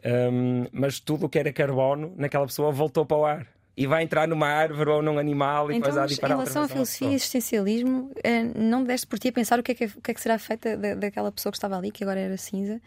[0.04, 3.46] um, mas tudo o que era carbono naquela pessoa voltou para o ar.
[3.78, 6.62] E vai entrar numa árvore ou num animal e então, depois há de em relação
[6.62, 9.84] à filosofia e existencialismo, eh, não deste por ti a pensar o que é que,
[9.84, 12.80] o que, é que será feito daquela pessoa que estava ali, que agora era cinza?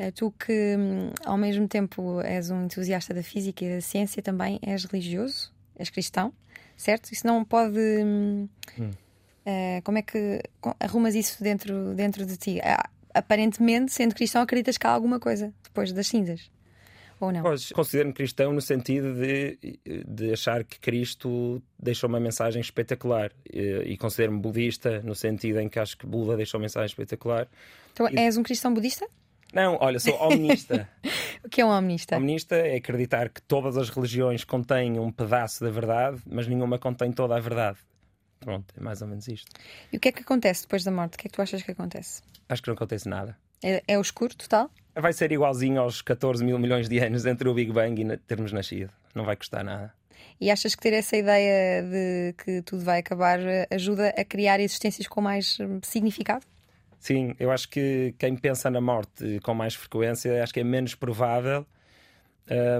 [0.00, 4.22] Eh, tu que hum, ao mesmo tempo és um entusiasta da física e da ciência,
[4.22, 6.32] também és religioso, és cristão,
[6.74, 7.12] certo?
[7.12, 7.78] Isso não pode.
[7.78, 8.48] Hum.
[8.78, 10.40] Uh, como é que
[10.78, 12.60] arrumas isso dentro, dentro de ti?
[12.60, 16.50] Uh, aparentemente, sendo cristão, acreditas que há alguma coisa depois das cinzas?
[17.20, 17.42] Ou não?
[17.42, 19.58] Pois, considero-me cristão no sentido de,
[20.08, 23.32] de achar que Cristo deixou uma mensagem espetacular.
[23.52, 27.46] E, e considero-me budista no sentido em que acho que Buda deixou uma mensagem espetacular.
[27.92, 28.18] Então, e...
[28.18, 29.06] és um cristão budista?
[29.52, 30.88] Não, olha, sou omnista.
[31.44, 32.16] o que é um omnista?
[32.16, 37.12] Omnista é acreditar que todas as religiões contêm um pedaço da verdade, mas nenhuma contém
[37.12, 37.78] toda a verdade.
[38.38, 39.50] Pronto, é mais ou menos isto.
[39.92, 41.14] E o que é que acontece depois da morte?
[41.14, 42.22] O que é que tu achas que acontece?
[42.48, 43.36] Acho que não acontece nada.
[43.62, 44.70] É, é o escuro total?
[44.94, 48.52] Vai ser igualzinho aos 14 mil milhões de anos entre o Big Bang e termos
[48.52, 48.90] nascido.
[49.14, 49.92] Não vai custar nada.
[50.40, 53.38] E achas que ter essa ideia de que tudo vai acabar
[53.70, 56.46] ajuda a criar existências com mais significado?
[57.00, 60.94] Sim, eu acho que quem pensa na morte com mais frequência, acho que é menos
[60.94, 61.66] provável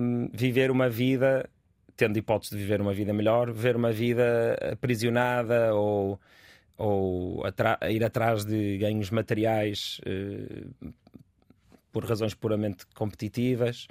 [0.02, 1.48] um, viver uma vida,
[1.96, 6.20] tendo hipótese de viver uma vida melhor, viver uma vida aprisionada ou,
[6.76, 7.42] ou
[7.88, 10.92] ir atrás de ganhos materiais uh,
[11.90, 13.88] por razões puramente competitivas.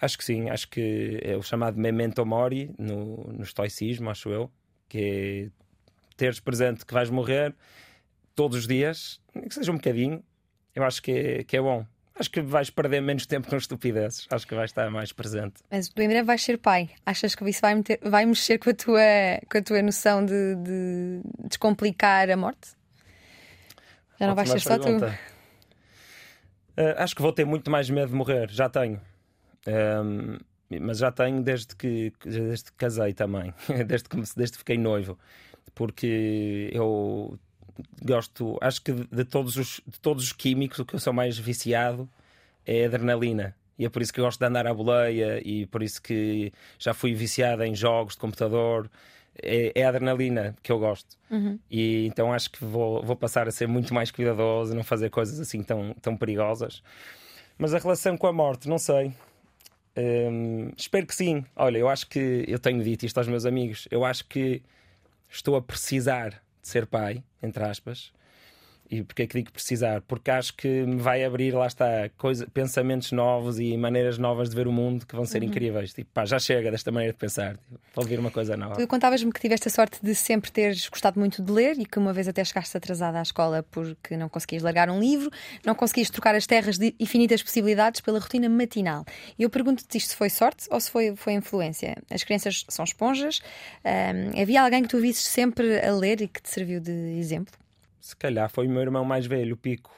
[0.00, 4.50] Acho que sim, acho que é o chamado memento mori no, no estoicismo, acho eu,
[4.88, 5.58] que é
[6.16, 7.54] teres presente que vais morrer
[8.38, 10.22] todos os dias, que seja um bocadinho,
[10.72, 11.84] eu acho que é, que é bom.
[12.14, 14.28] Acho que vais perder menos tempo com estupidezes.
[14.30, 15.54] Acho que vais estar mais presente.
[15.68, 16.88] Mas tu em breve vais ser pai.
[17.04, 19.00] Achas que isso vai, meter, vai mexer com a tua,
[19.50, 22.76] com a tua noção de, de descomplicar a morte?
[24.20, 24.88] Já não vais ser só tu?
[24.88, 25.10] Uh,
[26.96, 28.48] acho que vou ter muito mais medo de morrer.
[28.50, 29.00] Já tenho.
[29.66, 30.38] Um,
[30.80, 33.52] mas já tenho desde que, desde que casei também.
[33.84, 35.18] desde, que, desde que fiquei noivo.
[35.74, 37.36] Porque eu
[38.02, 41.38] gosto, acho que de todos os, de todos os químicos, o que eu sou mais
[41.38, 42.08] viciado
[42.66, 43.54] é a adrenalina.
[43.78, 46.52] E é por isso que eu gosto de andar à boleia e por isso que
[46.78, 48.90] já fui viciado em jogos de computador.
[49.40, 51.16] É, é a adrenalina que eu gosto.
[51.30, 51.58] Uhum.
[51.70, 55.38] E então acho que vou, vou passar a ser muito mais cuidadoso, não fazer coisas
[55.38, 56.82] assim tão, tão perigosas.
[57.56, 59.12] Mas a relação com a morte, não sei.
[59.96, 61.44] Hum, espero que sim.
[61.56, 63.86] Olha, eu acho que eu tenho dito isto aos meus amigos.
[63.90, 64.62] Eu acho que
[65.28, 68.12] estou a precisar ser pai, entre aspas.
[68.90, 70.00] E porquê é que digo precisar?
[70.02, 74.56] Porque acho que me vai abrir, lá está, coisa, pensamentos novos e maneiras novas de
[74.56, 75.48] ver o mundo que vão ser uhum.
[75.48, 75.92] incríveis.
[75.92, 77.56] Tipo, pá, já chega desta maneira de pensar.
[77.56, 78.76] Tipo, vou ouvir uma coisa nova.
[78.76, 81.98] Tu contavas-me que tiveste a sorte de sempre teres gostado muito de ler e que
[81.98, 85.30] uma vez até chegaste atrasada à escola porque não conseguias largar um livro,
[85.66, 89.04] não conseguias trocar as terras de infinitas possibilidades pela rotina matinal.
[89.38, 91.96] E eu pergunto-te isto se foi sorte ou se foi, foi influência.
[92.10, 93.40] As crianças são esponjas.
[93.84, 97.54] Um, havia alguém que tu visses sempre a ler e que te serviu de exemplo?
[98.08, 99.94] Se calhar foi o meu irmão mais velho, o Pico.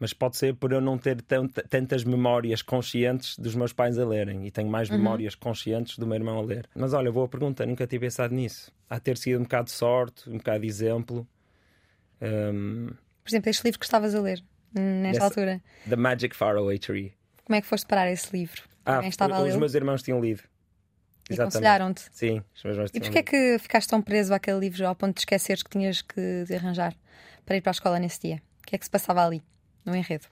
[0.00, 4.46] Mas pode ser por eu não ter tantas memórias conscientes dos meus pais a lerem.
[4.46, 4.96] E tenho mais uhum.
[4.96, 6.66] memórias conscientes do meu irmão a ler.
[6.74, 8.72] Mas olha, boa pergunta, nunca tinha pensado nisso.
[8.88, 11.28] Há ter sido um bocado de sorte, um bocado de exemplo.
[12.22, 12.86] Um...
[13.22, 15.62] Por exemplo, este livro que estavas a ler, nesta Dessa, altura.
[15.86, 17.12] The Magic Faraway Tree.
[17.44, 18.62] Como é que foste parar esse livro?
[18.86, 19.02] Ah,
[19.46, 20.42] os meus irmãos tinham lido.
[21.30, 22.08] E aconselharam-te?
[22.12, 25.14] Sim, os meus irmãos E porquê é que ficaste tão preso àquele livro ao ponto
[25.14, 26.94] de esqueceres que tinhas que arranjar
[27.46, 28.42] para ir para a escola nesse dia?
[28.62, 29.42] O que é que se passava ali?
[29.84, 30.26] no enredo?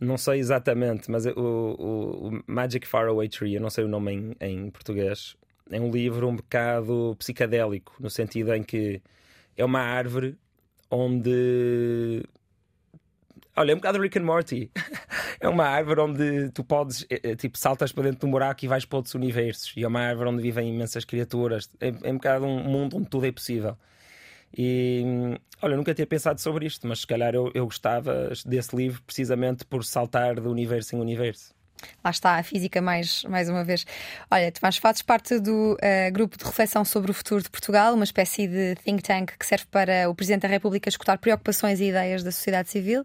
[0.00, 4.12] Não sei exatamente, mas o, o, o Magic Faraway Tree, eu não sei o nome
[4.12, 5.36] em, em, português,
[5.70, 9.02] é um livro um bocado psicadélico, no sentido em que
[9.56, 10.38] é uma árvore
[10.90, 12.22] onde.
[13.54, 14.70] Olha, é um bocado Rick and Morty.
[15.40, 18.64] é uma árvore onde tu podes, eh, eh, tipo, saltas para dentro de um buraco
[18.64, 19.72] e vais para outros universos.
[19.74, 21.70] E é uma árvore onde vivem imensas criaturas.
[21.80, 23.76] É, é um bocado um mundo onde tudo é possível.
[24.56, 25.02] E
[25.62, 29.64] olha, nunca tinha pensado sobre isto, mas se calhar eu, eu gostava desse livro precisamente
[29.64, 31.54] por saltar de universo em universo.
[32.04, 33.84] Lá está a física mais, mais uma vez.
[34.30, 38.04] Olha, Tomás, fazes parte do uh, grupo de reflexão sobre o futuro de Portugal, uma
[38.04, 42.22] espécie de think tank que serve para o Presidente da República escutar preocupações e ideias
[42.22, 43.02] da sociedade civil.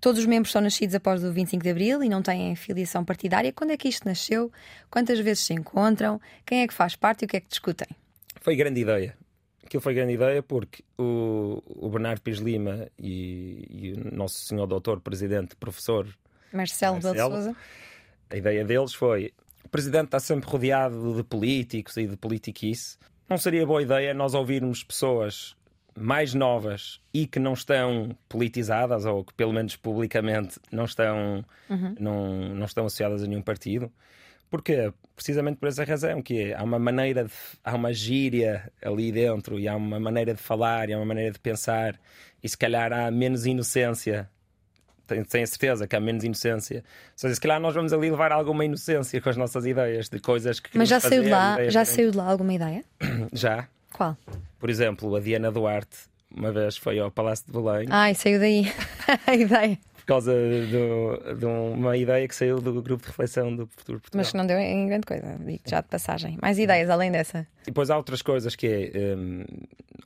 [0.00, 3.52] Todos os membros são nascidos após o 25 de Abril e não têm filiação partidária.
[3.52, 4.50] Quando é que isto nasceu?
[4.90, 6.20] Quantas vezes se encontram?
[6.44, 7.88] Quem é que faz parte e o que é que discutem?
[8.40, 9.16] Foi grande ideia
[9.74, 14.66] aquilo foi grande ideia porque o, o Bernardo Pires Lima e, e, o nosso senhor
[14.66, 16.06] doutor, presidente, professor
[16.52, 17.56] Marcelo, Marcelo Souza,
[18.30, 19.32] a ideia deles foi
[19.64, 22.96] o presidente está sempre rodeado de políticos e de politiquice.
[23.28, 25.56] Não seria boa ideia nós ouvirmos pessoas
[25.96, 31.94] mais novas e que não estão politizadas ou que pelo menos publicamente não estão, uhum.
[31.98, 33.90] não, não estão associadas a nenhum partido
[34.54, 34.92] Porquê?
[35.16, 37.32] Precisamente por essa razão, que é, há uma maneira, de,
[37.64, 41.32] há uma gíria ali dentro, e há uma maneira de falar, e há uma maneira
[41.32, 41.98] de pensar,
[42.40, 44.30] e se calhar há menos inocência.
[45.06, 46.78] Tenho, tenho certeza que há menos inocência.
[46.78, 50.18] Ou seja, se calhar nós vamos ali levar alguma inocência com as nossas ideias, de
[50.18, 50.76] coisas que.
[50.76, 52.84] Mas já fazer, saiu de lá, já saiu de lá alguma ideia?
[53.32, 53.68] Já.
[53.92, 54.16] Qual?
[54.58, 55.96] Por exemplo, a Diana Duarte,
[56.34, 57.86] uma vez foi ao Palácio de Belém.
[57.90, 58.72] Ai, saiu daí
[59.26, 63.66] a ideia por causa do, de uma ideia que saiu do grupo de reflexão do
[63.66, 64.20] futuro Portugal.
[64.20, 66.38] Mas que não deu em grande coisa, digo já de passagem.
[66.42, 67.46] Mais ideias além dessa?
[67.62, 69.16] E depois há outras coisas que é.
[69.16, 69.44] Um,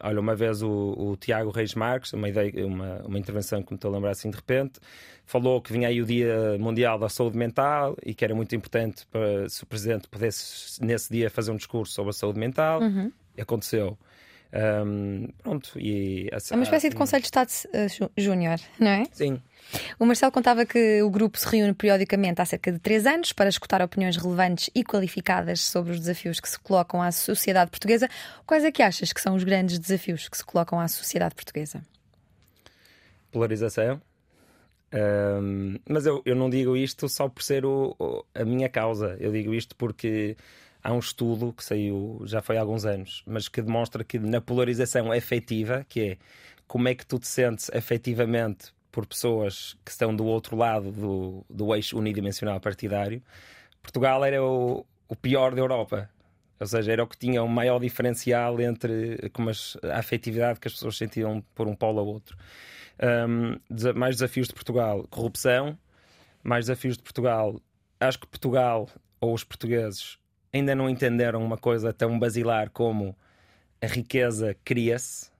[0.01, 3.77] olha, uma vez o, o, Tiago Reis Marques, uma, ideia, uma, uma intervenção que me
[3.77, 4.79] estou a lembrar assim de repente,
[5.27, 9.05] falou que vinha aí o Dia Mundial da Saúde Mental e que era muito importante
[9.09, 12.81] para se o Presidente pudesse nesse dia fazer um discurso sobre a saúde mental.
[12.81, 13.11] Uhum.
[13.37, 13.99] Aconteceu.
[14.51, 19.05] Um, pronto, e, é uma espécie de Conselho de Estado uh, Júnior, não é?
[19.13, 19.43] Sim.
[19.99, 23.51] O Marcelo contava que o grupo se reúne periodicamente há cerca de três anos para
[23.51, 28.09] escutar opiniões relevantes e qualificadas sobre os desafios que se colocam à sociedade portuguesa.
[28.47, 31.83] Quais é que achas que são os grandes desafios que se colocam à sociedade portuguesa?
[33.31, 34.01] Polarização.
[34.91, 39.19] Um, mas eu, eu não digo isto só por ser o, o, a minha causa.
[39.21, 40.35] Eu digo isto porque
[40.83, 44.41] há um estudo que saiu já foi há alguns anos, mas que demonstra que na
[44.41, 46.19] polarização efetiva, que é
[46.67, 51.45] como é que tu te sentes efetivamente por pessoas que estão do outro lado do,
[51.49, 53.23] do eixo unidimensional partidário,
[53.83, 56.11] Portugal era o, o pior da Europa.
[56.61, 60.67] Ou seja, era o que tinha o maior diferencial entre como as, a afetividade que
[60.67, 62.37] as pessoas sentiam por um polo ao outro.
[63.01, 63.59] Um,
[63.95, 65.79] mais desafios de Portugal: corrupção.
[66.43, 67.61] Mais desafios de Portugal.
[68.01, 68.88] Acho que Portugal,
[69.21, 70.19] ou os portugueses,
[70.53, 73.15] ainda não entenderam uma coisa tão basilar como
[73.81, 75.31] a riqueza cria-se.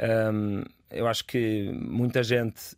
[0.00, 2.76] Um, eu acho que muita gente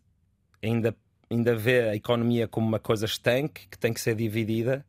[0.61, 0.95] ainda,
[1.29, 4.85] ainda vê a economia como uma coisa estanque, que tem que ser dividida,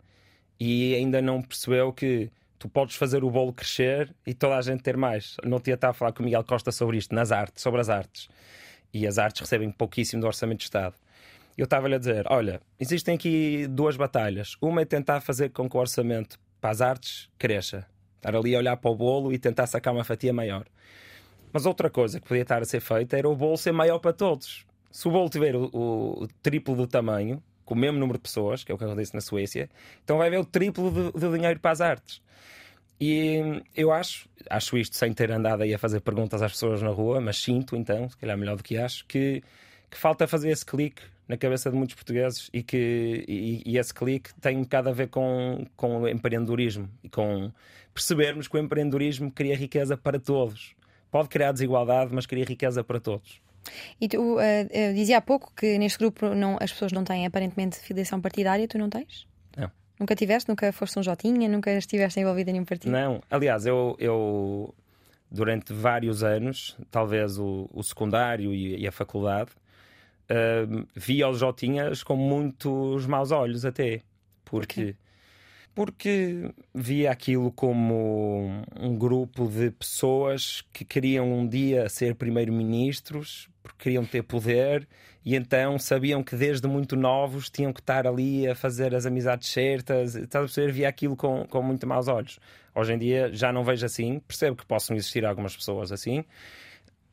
[0.58, 4.82] e ainda não percebeu que tu podes fazer o bolo crescer e toda a gente
[4.82, 5.36] ter mais.
[5.44, 7.88] Não tinha estado a falar com o Miguel Costa sobre isto, nas artes, sobre as
[7.88, 8.28] artes.
[8.92, 10.94] E as artes recebem pouquíssimo do Orçamento de Estado
[11.60, 14.56] eu estava-lhe a dizer: olha, existem aqui duas batalhas.
[14.62, 17.86] Uma é tentar fazer com que o orçamento para as artes cresça.
[18.16, 20.64] Estar ali a olhar para o bolo e tentar sacar uma fatia maior.
[21.52, 24.12] Mas outra coisa que podia estar a ser feita era o bolo ser maior para
[24.12, 24.64] todos.
[24.90, 28.64] Se o bolo tiver o, o, triplo do tamanho, com o mesmo número de pessoas,
[28.64, 29.68] que é o que acontece na Suécia,
[30.02, 32.22] então vai haver o triplo do, do dinheiro para as artes.
[32.98, 36.90] E eu acho, acho isto sem ter andado aí a fazer perguntas às pessoas na
[36.90, 39.42] rua, mas sinto então, se calhar melhor do que acho, que,
[39.90, 43.94] que falta fazer esse clique na cabeça de muitos portugueses e que e, e, esse
[43.94, 47.52] clique tem um bocado a ver com, com o empreendedorismo e com
[47.94, 50.74] percebermos que o empreendedorismo cria riqueza para todos.
[51.08, 53.40] Pode criar desigualdade, mas cria riqueza para todos.
[54.00, 54.40] E tu uh,
[54.92, 58.76] dizia há pouco que neste grupo não, as pessoas não têm aparentemente filiação partidária, tu
[58.76, 59.24] não tens?
[59.56, 59.70] Não.
[60.00, 60.48] Nunca tiveste?
[60.48, 61.48] Nunca foste um Jotinha?
[61.48, 62.90] Nunca estiveste envolvido em nenhum partido?
[62.90, 63.22] Não.
[63.30, 64.74] Aliás, eu, eu
[65.30, 69.52] durante vários anos, talvez o, o secundário e, e a faculdade,
[70.30, 74.02] uh, via os Jotinhas com muitos maus olhos até.
[74.44, 74.96] Porque,
[75.74, 83.84] porque via aquilo como um grupo de pessoas que queriam um dia ser primeiro-ministros, porque
[83.84, 84.88] queriam ter poder
[85.24, 89.48] e então sabiam que desde muito novos tinham que estar ali a fazer as amizades
[89.50, 90.14] certas.
[90.14, 90.72] Estás a perceber?
[90.72, 92.38] Via aquilo com, com muito maus olhos.
[92.74, 96.24] Hoje em dia já não vejo assim, percebo que possam existir algumas pessoas assim,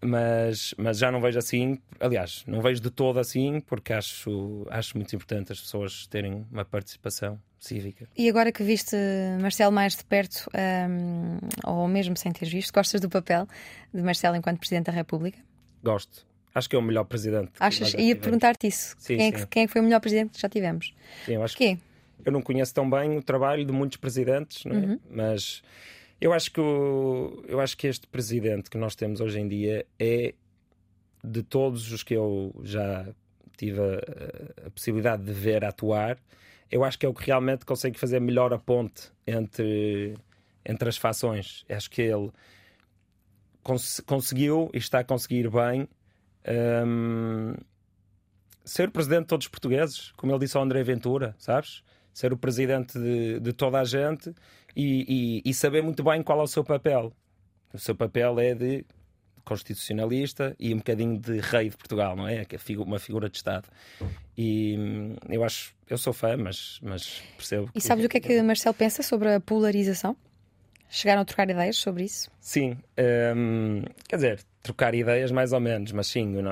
[0.01, 1.79] mas, mas já não vejo assim.
[1.99, 6.63] Aliás, não vejo de todo assim, porque acho, acho muito importante as pessoas terem uma
[6.63, 8.07] participação cívica.
[8.15, 8.95] E agora que viste
[9.41, 10.49] Marcelo mais de perto,
[10.89, 13.47] um, ou mesmo sem ter visto, gostas do papel
[13.93, 15.39] de Marcelo enquanto Presidente da República?
[15.83, 16.25] Gosto.
[16.53, 17.51] Acho que é o melhor presidente.
[17.59, 17.93] Achas?
[17.93, 18.95] Ia perguntar-te isso.
[18.97, 20.93] Sim, quem, é que, quem, é que, foi o melhor presidente que já tivemos?
[21.25, 21.77] Sim, eu acho que
[22.25, 24.69] eu não conheço tão bem o trabalho de muitos presidentes, é?
[24.69, 24.99] uhum.
[25.09, 25.61] mas
[26.19, 29.85] eu acho que o, eu acho que este presidente que nós temos hoje em dia
[29.99, 30.33] é
[31.23, 33.07] de todos os que eu já
[33.57, 36.17] tive a, a possibilidade de ver atuar,
[36.71, 40.15] eu acho que é o que realmente consegue fazer melhor a ponte entre
[40.65, 41.65] entre as fações.
[41.69, 42.29] Acho que ele
[43.63, 45.87] cons conseguiu e está a conseguir bem
[46.85, 47.53] um,
[48.65, 51.83] ser o presidente de todos os portugueses, como ele disse ao André Ventura, sabes?
[52.13, 54.33] Ser o presidente de, de toda a gente
[54.77, 57.11] e, e, e, saber muito bem qual é o seu papel.
[57.73, 58.85] O seu papel é de
[59.43, 62.45] constitucionalista e um bocadinho de rei de Portugal, não é?
[62.45, 63.67] Que é uma figura de Estado.
[64.37, 67.71] E hum, eu acho, eu sou fã, mas, mas percebo.
[67.73, 70.15] E sabes o que é que Marcelo pensa sobre a polarização?
[70.89, 72.29] Chegaram a trocar ideias sobre isso?
[72.39, 72.77] Sim,
[73.35, 76.43] um, quer dizer, trocar ideias mais ou menos, mas sim, uh,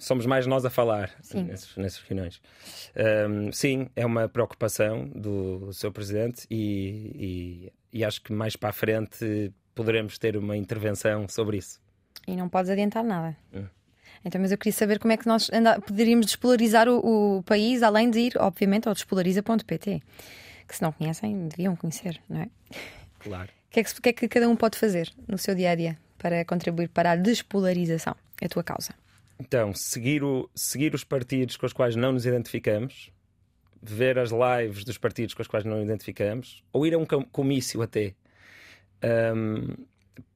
[0.00, 2.40] somos mais nós a falar nesses, nessas reuniões.
[3.28, 8.56] Um, sim, é uma preocupação do, do seu presidente e, e, e, acho que mais
[8.56, 11.80] para a frente poderemos ter uma intervenção sobre isso.
[12.26, 13.36] E não podes adiantar nada.
[13.54, 13.66] Hum.
[14.24, 17.82] Então, mas eu queria saber como é que nós anda, poderíamos despolarizar o, o, país,
[17.82, 20.02] além de ir, obviamente, ao despolariza.pt,
[20.66, 22.48] que se não conhecem, deviam conhecer, não é?
[23.18, 23.50] Claro.
[23.68, 25.74] O que, é que, que, é que cada um pode fazer no seu dia a
[25.74, 28.14] dia para contribuir para a despolarização?
[28.40, 28.92] É a tua causa.
[29.40, 33.10] Então, seguir, o, seguir os partidos com os quais não nos identificamos,
[33.82, 37.06] ver as lives dos partidos com os quais não nos identificamos, ou ir a um
[37.06, 38.12] comício até,
[39.34, 39.74] um,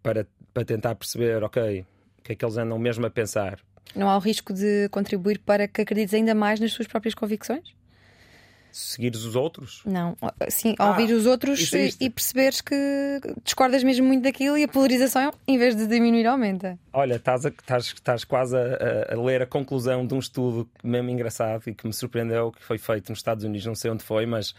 [0.02, 1.84] para, para tentar perceber, ok,
[2.18, 3.60] o que é que eles andam mesmo a pensar.
[3.94, 7.74] Não há o risco de contribuir para que acredites ainda mais nas suas próprias convicções?
[8.74, 9.82] Seguires os outros?
[9.86, 10.16] Não,
[10.48, 12.74] sim, ah, ouvir os outros e, e, perceberes que
[13.44, 16.76] discordas mesmo muito daquilo e a polarização, em vez de diminuir, aumenta.
[16.92, 21.08] Olha, estás, a, estás, estás quase a, a, ler a conclusão de um estudo mesmo
[21.08, 24.26] engraçado e que me surpreendeu, que foi feito nos Estados Unidos, não sei onde foi,
[24.26, 24.54] mas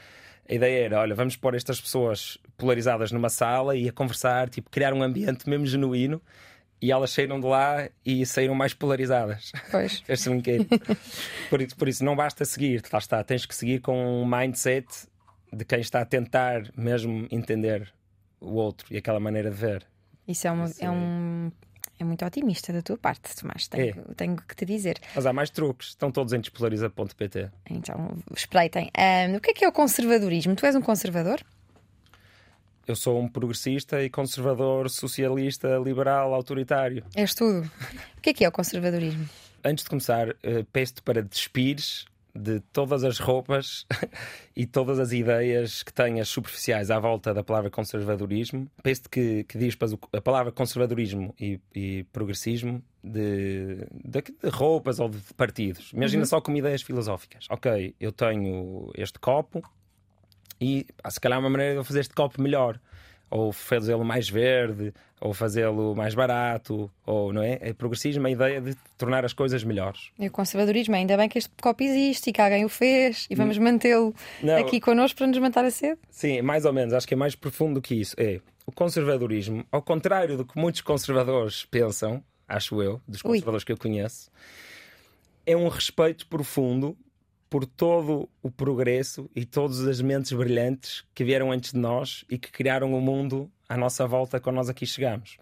[0.49, 4.69] a ideia era: olha, vamos pôr estas pessoas polarizadas numa sala e a conversar, tipo,
[4.69, 6.21] criar um ambiente mesmo genuíno
[6.81, 9.51] e elas saíram de lá e saíram mais polarizadas.
[9.71, 10.03] Pois.
[10.07, 10.67] este brinquedo.
[11.49, 14.87] por, isso, por isso, não basta seguir, lá está, tens que seguir com um mindset
[15.51, 17.91] de quem está a tentar mesmo entender
[18.39, 19.85] o outro e aquela maneira de ver.
[20.27, 21.51] Isso é, uma, isso é, é um.
[21.97, 24.13] É muito otimista da tua parte, Tomás, tenho, é.
[24.15, 24.99] tenho que te dizer.
[25.15, 27.49] Mas há mais truques, estão todos em despolariza.pt.
[27.69, 28.91] Então, espreitem.
[29.29, 30.55] Um, o que é que é o conservadorismo?
[30.55, 31.41] Tu és um conservador?
[32.87, 37.03] Eu sou um progressista e conservador, socialista, liberal, autoritário.
[37.15, 37.69] És tudo.
[38.17, 39.27] O que é que é o conservadorismo?
[39.63, 42.05] Antes de começar, eh, peço-te para despires
[42.35, 43.85] de todas as roupas
[44.55, 48.69] e todas as ideias que tenhas superficiais à volta da palavra conservadorismo.
[48.83, 55.07] Peço-te que, que dispas a palavra conservadorismo e, e progressismo de, de, de, roupas ou
[55.07, 55.91] de partidos.
[55.93, 56.27] Imagina uhum.
[56.27, 57.47] só como ideias filosóficas.
[57.49, 59.63] Ok, eu tenho este copo,
[60.59, 62.79] e se calhar uma maneira de eu fazer este copo melhor
[63.29, 67.57] ou fazê-lo mais verde, ou fazê-lo mais barato, ou não é?
[67.61, 70.11] É progressismo a ideia de tornar as coisas melhores.
[70.19, 73.35] E o conservadorismo, ainda bem que este copo existe e que alguém o fez e
[73.35, 74.13] vamos mantê-lo
[74.59, 75.99] aqui connosco para nos manter a sede.
[76.09, 78.15] Sim, mais ou menos, acho que é mais profundo do que isso.
[78.17, 83.65] É o conservadorismo, ao contrário do que muitos conservadores pensam, acho eu, dos conservadores Ui.
[83.65, 84.29] que eu conheço,
[85.45, 86.97] é um respeito profundo
[87.49, 92.37] por todo o progresso e todas as mentes brilhantes que vieram antes de nós e
[92.37, 95.37] que criaram o mundo à nossa volta quando nós aqui chegamos.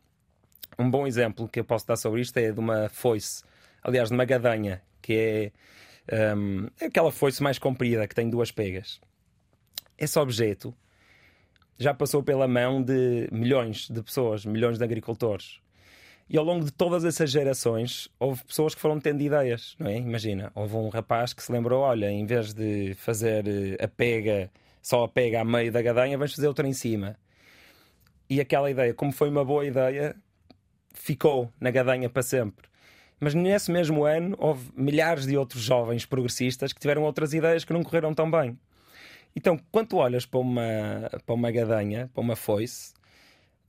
[0.78, 3.44] Um bom exemplo que eu posso dar sobre isto é de uma foice,
[3.82, 5.52] aliás, de uma gadanha, que
[6.08, 9.00] é, um, é aquela foice mais comprida que tem duas pegas.
[9.98, 10.76] Esse objeto
[11.78, 15.60] já passou pela mão de milhões de pessoas, milhões de agricultores.
[16.30, 19.98] E ao longo de todas essas gerações, houve pessoas que foram tendo ideias, não é?
[19.98, 24.50] Imagina, houve um rapaz que se lembrou: olha, em vez de fazer eh, a pega,
[24.82, 27.18] só a pega a meio da gadanha, vamos fazer outra em cima.
[28.30, 30.16] E aquela ideia, como foi uma boa ideia,
[30.94, 32.68] ficou na gadanha para sempre.
[33.20, 37.74] Mas nesse mesmo ano, houve milhares de outros jovens progressistas que tiveram outras ideias que
[37.74, 38.58] não correram tão bem.
[39.36, 42.94] Então, quando olhas para uma, para uma gadanha, para uma foice,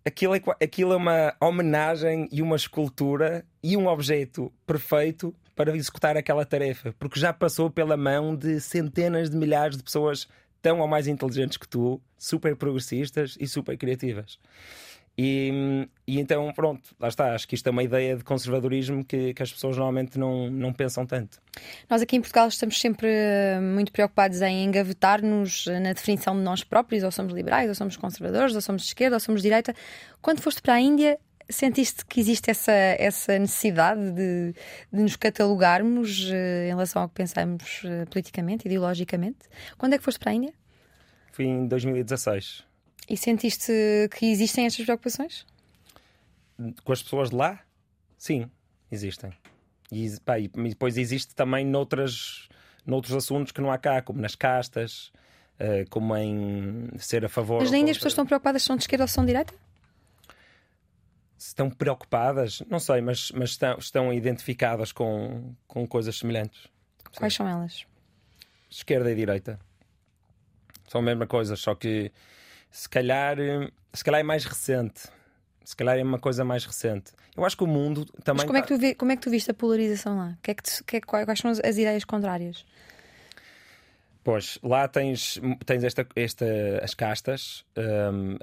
[0.04, 6.16] aquilo é, aquilo é uma homenagem e uma escultura e um objeto perfeito para executar
[6.16, 10.28] aquela tarefa, porque já passou pela mão de centenas de milhares de pessoas
[10.60, 14.38] tão ou mais inteligentes que tu, super progressistas e super criativas.
[15.16, 17.34] E, e, então, pronto, lá está.
[17.34, 20.72] Acho que isto é uma ideia de conservadorismo que, que, as pessoas normalmente não, não
[20.72, 21.40] pensam tanto.
[21.88, 26.64] Nós aqui em Portugal estamos sempre eh, muito preocupados em engavetar-nos na definição de nós
[26.64, 29.74] próprios, ou somos liberais, ou somos conservadores, ou somos de esquerda, ou somos de direita.
[30.20, 31.16] Quando foste para a Índia,
[31.48, 34.52] sentiste que existe essa, essa necessidade de,
[34.92, 39.38] de nos catalogarmos uh, em relação ao que pensamos politicamente, ideologicamente?
[39.78, 40.52] Quando é que foste para a Índia?
[41.30, 42.73] Fui em 2016.
[43.08, 43.72] E sentiste
[44.16, 45.46] que existem estas preocupações?
[46.84, 47.60] Com as pessoas de lá?
[48.16, 48.50] Sim,
[48.90, 49.32] existem.
[49.92, 52.48] E, pá, e depois existe também noutras,
[52.86, 55.12] noutros assuntos que não há cá, como nas castas,
[55.60, 57.60] uh, como em ser a favor.
[57.60, 59.54] Mas ainda as pessoas estão preocupadas se são de esquerda ou se são de direita?
[61.38, 62.62] Estão preocupadas?
[62.70, 66.66] Não sei, mas, mas estão, estão identificadas com, com coisas semelhantes.
[67.16, 67.38] Quais Sim.
[67.38, 67.84] são elas?
[68.70, 69.60] Esquerda e direita.
[70.88, 72.10] São a mesma coisa, só que
[72.74, 73.36] se calhar,
[73.92, 75.02] se calhar é mais recente.
[75.64, 77.12] Se calhar é uma coisa mais recente.
[77.36, 78.38] Eu acho que o mundo também.
[78.38, 80.36] Mas como, é, que tu vê, como é que tu viste a polarização lá?
[80.42, 82.66] Que é que, te, que é, quais são as, as, ideias contrárias?
[84.24, 86.44] Pois, lá tens, tens esta, esta,
[86.82, 88.38] as castas, um,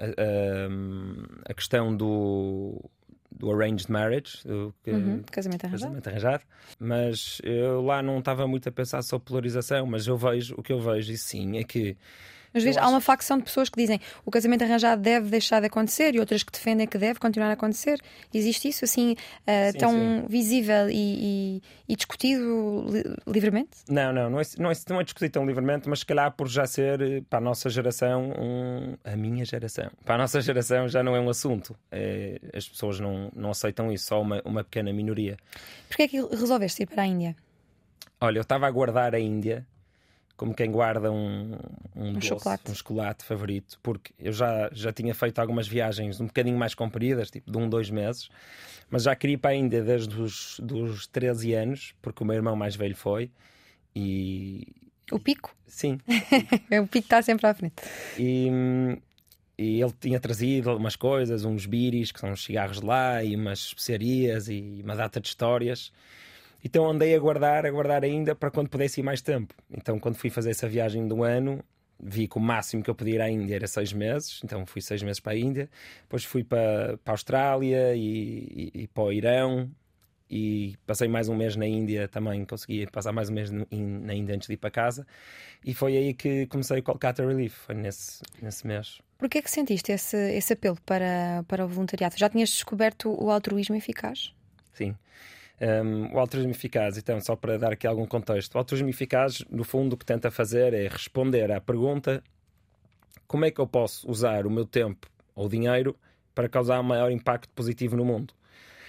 [0.70, 2.82] um, a questão do,
[3.30, 5.82] do arranged marriage, do que, uhum, casamento, arranjado.
[5.82, 6.44] casamento arranjado.
[6.78, 10.72] Mas eu lá não estava muito a pensar sobre polarização, mas eu vejo, o que
[10.72, 11.96] eu vejo, e sim, é que
[12.52, 15.66] mas vezes há uma facção de pessoas que dizem o casamento arranjado deve deixar de
[15.66, 18.00] acontecer e outras que defendem que deve continuar a acontecer.
[18.32, 20.24] Existe isso assim uh, sim, tão sim.
[20.28, 23.70] visível e, e, e discutido li livremente?
[23.88, 26.48] Não, não, não é, não, é, não é discutido tão livremente, mas se calhar por
[26.48, 30.88] já ser eh, para a nossa geração, um, a minha geração, para a nossa geração
[30.88, 31.76] já não é um assunto.
[31.90, 35.36] É, as pessoas não, não aceitam isso, só uma, uma pequena minoria.
[35.88, 37.36] Porquê é que resolveste ir para a Índia?
[38.20, 39.66] Olha, eu estava a guardar a Índia
[40.42, 41.52] como quem guarda um,
[41.94, 42.68] um, um doce, chocolate.
[42.68, 47.30] um chocolate favorito, porque eu já, já tinha feito algumas viagens um bocadinho mais compridas,
[47.30, 48.28] tipo de um, dois meses,
[48.90, 52.34] mas já queria ir para a Índia desde os dos 13 anos, porque o meu
[52.34, 53.30] irmão mais velho foi.
[53.94, 54.66] E.
[55.12, 55.54] O pico?
[55.64, 56.00] Sim.
[56.82, 57.76] o pico está sempre à frente.
[58.18, 58.50] E,
[59.56, 63.36] e ele tinha trazido algumas coisas, uns biris, que são os cigarros de lá, e
[63.36, 65.92] umas especiarias e uma data de histórias.
[66.64, 69.54] Então andei a guardar, a guardar ainda para quando pudesse ir mais tempo.
[69.70, 71.64] Então, quando fui fazer essa viagem um ano,
[71.98, 74.80] vi que o máximo que eu podia ir à Índia era seis meses, então fui
[74.80, 75.68] seis meses para a Índia.
[76.02, 79.70] Depois fui para, para a Austrália e, e, e para o Irão.
[80.34, 84.34] E passei mais um mês na Índia também, consegui passar mais um mês na Índia
[84.34, 85.06] antes de ir para casa.
[85.62, 88.98] E foi aí que comecei o Kolkata Relief, foi nesse, nesse mês.
[89.18, 92.16] Porquê é que sentiste esse, esse apelo para, para o voluntariado?
[92.16, 94.32] Já tinhas descoberto o altruísmo eficaz?
[94.72, 94.96] Sim.
[95.62, 99.62] Um, o altruísmo eficaz, então, só para dar aqui algum contexto, o altruísmo eficaz, no
[99.62, 102.20] fundo, o que tenta fazer é responder à pergunta:
[103.28, 105.06] como é que eu posso usar o meu tempo
[105.36, 105.96] ou dinheiro
[106.34, 108.34] para causar um maior impacto positivo no mundo?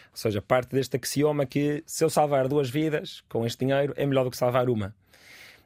[0.10, 4.04] Ou seja, parte deste axioma que se eu salvar duas vidas com este dinheiro é
[4.06, 4.96] melhor do que salvar uma.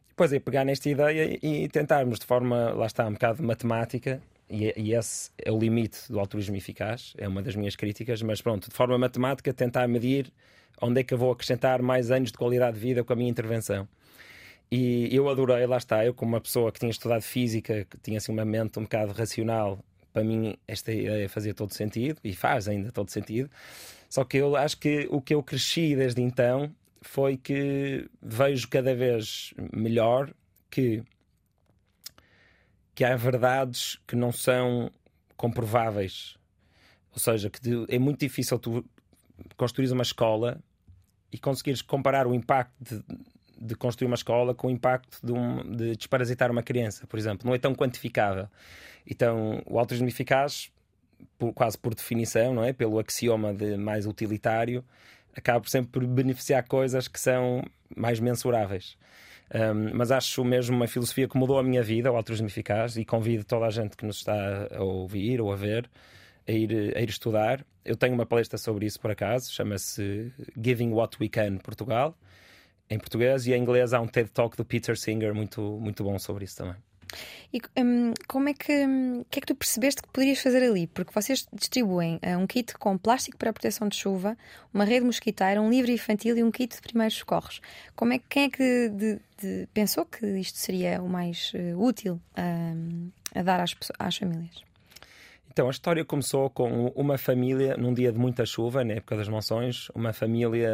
[0.10, 4.74] Depois é pegar nesta ideia e tentarmos de forma, lá está, um bocado matemática, e,
[4.76, 8.70] e esse é o limite do altruísmo eficaz, é uma das minhas críticas, mas pronto,
[8.70, 10.32] de forma matemática, tentar medir
[10.82, 13.30] onde é que eu vou acrescentar mais anos de qualidade de vida com a minha
[13.30, 13.88] intervenção.
[14.72, 18.18] E eu adorei, lá está, eu como uma pessoa que tinha estudado física, que tinha
[18.18, 19.80] assim uma mente um bocado racional,
[20.12, 23.50] para mim esta ideia fazia todo sentido, e faz ainda todo sentido.
[24.10, 28.94] Só que eu acho que o que eu cresci desde então foi que vejo cada
[28.94, 30.34] vez melhor
[30.70, 31.02] que,
[32.94, 34.92] que há verdades que não são
[35.38, 36.38] comprováveis.
[37.14, 38.84] Ou seja, que é muito difícil tu
[39.56, 40.62] construir uma escola
[41.32, 43.04] e conseguires comparar o impacto de,
[43.60, 47.48] de construir uma escola com o impacto de, um, de desparasitar uma criança, por exemplo.
[47.48, 48.48] Não é tão quantificável.
[49.06, 50.72] Então, o altruísmo eficaz,
[51.38, 52.74] por, quase por definição, não é?
[52.74, 54.84] pelo axioma de mais utilitário,
[55.36, 57.64] acaba por sempre por beneficiar coisas que são
[57.96, 58.98] mais mensuráveis.
[59.54, 63.06] Um, mas acho mesmo uma filosofia que mudou a minha vida, o altruísmo eficaz, e
[63.06, 65.90] convido toda a gente que nos está a ouvir ou a ver
[66.48, 67.66] a ir, a ir estudar.
[67.84, 70.32] Eu tenho uma palestra sobre isso, por acaso, chama-se
[70.62, 72.18] Giving What We Can Portugal,
[72.90, 76.18] em português, e em inglês há um TED Talk do Peter Singer muito, muito bom
[76.18, 76.76] sobre isso também.
[77.54, 80.88] E um, como é que, um, que é que tu percebeste que poderias fazer ali?
[80.88, 84.38] Porque vocês distribuem uh, um kit com plástico para proteção de chuva,
[84.74, 87.62] uma rede mosquiteira, um livro infantil e um kit de primeiros socorros.
[87.96, 92.20] Como é, quem é que de, de, pensou que isto seria o mais uh, útil
[92.38, 94.67] uh, a dar às, às famílias?
[95.58, 99.28] Então, a história começou com uma família, num dia de muita chuva, na época das
[99.28, 100.70] monções, uma família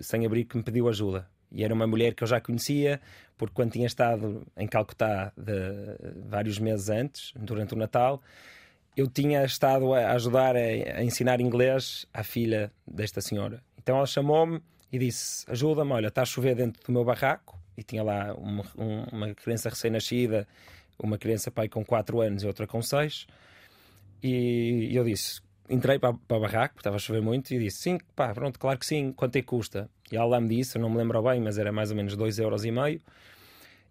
[0.00, 1.28] sem abrigo que me pediu ajuda.
[1.50, 2.98] E era uma mulher que eu já conhecia,
[3.36, 5.34] porque quando tinha estado em Calcutá
[6.24, 8.22] vários meses antes, durante o Natal,
[8.96, 13.62] eu tinha estado a ajudar a ensinar inglês à filha desta senhora.
[13.76, 17.60] Então ela chamou-me e disse: Ajuda-me, olha, está a chover dentro do meu barraco.
[17.76, 18.64] E tinha lá uma,
[19.12, 20.48] uma criança recém-nascida,
[20.98, 23.26] uma criança pai com 4 anos e outra com 6.
[24.22, 27.78] E eu disse: Entrei para, para o barraco, porque estava a chover muito, e disse:
[27.78, 29.90] Sim, pá, pronto, claro que sim, quanto é que custa?
[30.12, 32.42] E ela me disse, eu não me lembro bem, mas era mais ou menos 2,5
[32.42, 32.64] euros.
[32.66, 33.00] E meio.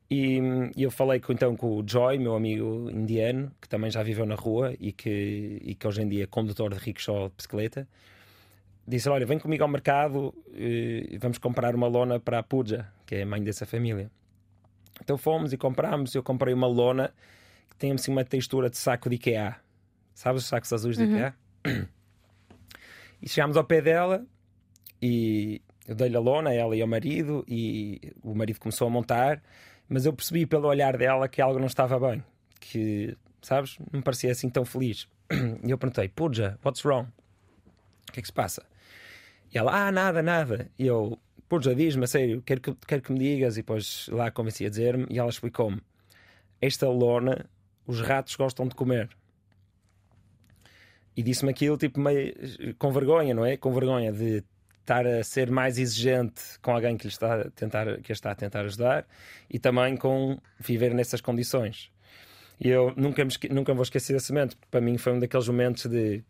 [0.10, 0.40] E,
[0.78, 4.36] eu falei com, então com o Joy, meu amigo indiano, que também já viveu na
[4.36, 7.88] rua e que, e que hoje em dia é condutor de rickshaw de bicicleta.
[8.88, 13.16] Disse: Olha, vem comigo ao mercado e vamos comprar uma lona para a Puja, que
[13.16, 14.12] é a mãe dessa família.
[15.02, 16.14] Então fomos e comprámos.
[16.14, 17.12] Eu comprei uma lona
[17.70, 19.56] que tem assim uma textura de saco de Ikea.
[20.22, 21.16] Sabes os sacos azuis de uhum.
[21.16, 21.36] Ikea?
[23.24, 24.26] E chegámos ao pé dela
[25.02, 29.42] e eu dei-lhe a lona, ela e ao marido, e o marido começou a montar
[29.92, 32.24] mas eu percebi pelo olhar dela que algo não estava bem,
[32.62, 35.06] que, sabes, não me parecia assim tão feliz.
[35.66, 37.10] E eu perguntei, Puja, what's wrong?
[38.08, 38.66] O que é que se passa?
[39.54, 40.70] E ela, ah, nada, nada.
[40.80, 41.20] E eu,
[41.50, 43.58] Puja, diz-me a sério, quero que, quero que me digas.
[43.58, 45.82] E depois lá convenci a dizer-me, e ela explicou-me:
[46.62, 47.46] Esta lona,
[47.86, 49.10] os ratos gostam de comer.
[51.16, 52.34] E disse-me aquilo, tipo, meio
[52.78, 53.58] com vergonha, não é?
[53.58, 54.44] Com vergonha de
[54.80, 58.36] estar a ser mais exigente com alguém que lhe está a tentar, que está a
[58.36, 59.06] tentar ajudar
[59.50, 61.92] e também com viver nessas condições.
[62.60, 65.48] E eu nunca, me, nunca vou esquecer desse momento, porque para mim foi um daqueles
[65.48, 66.24] momentos de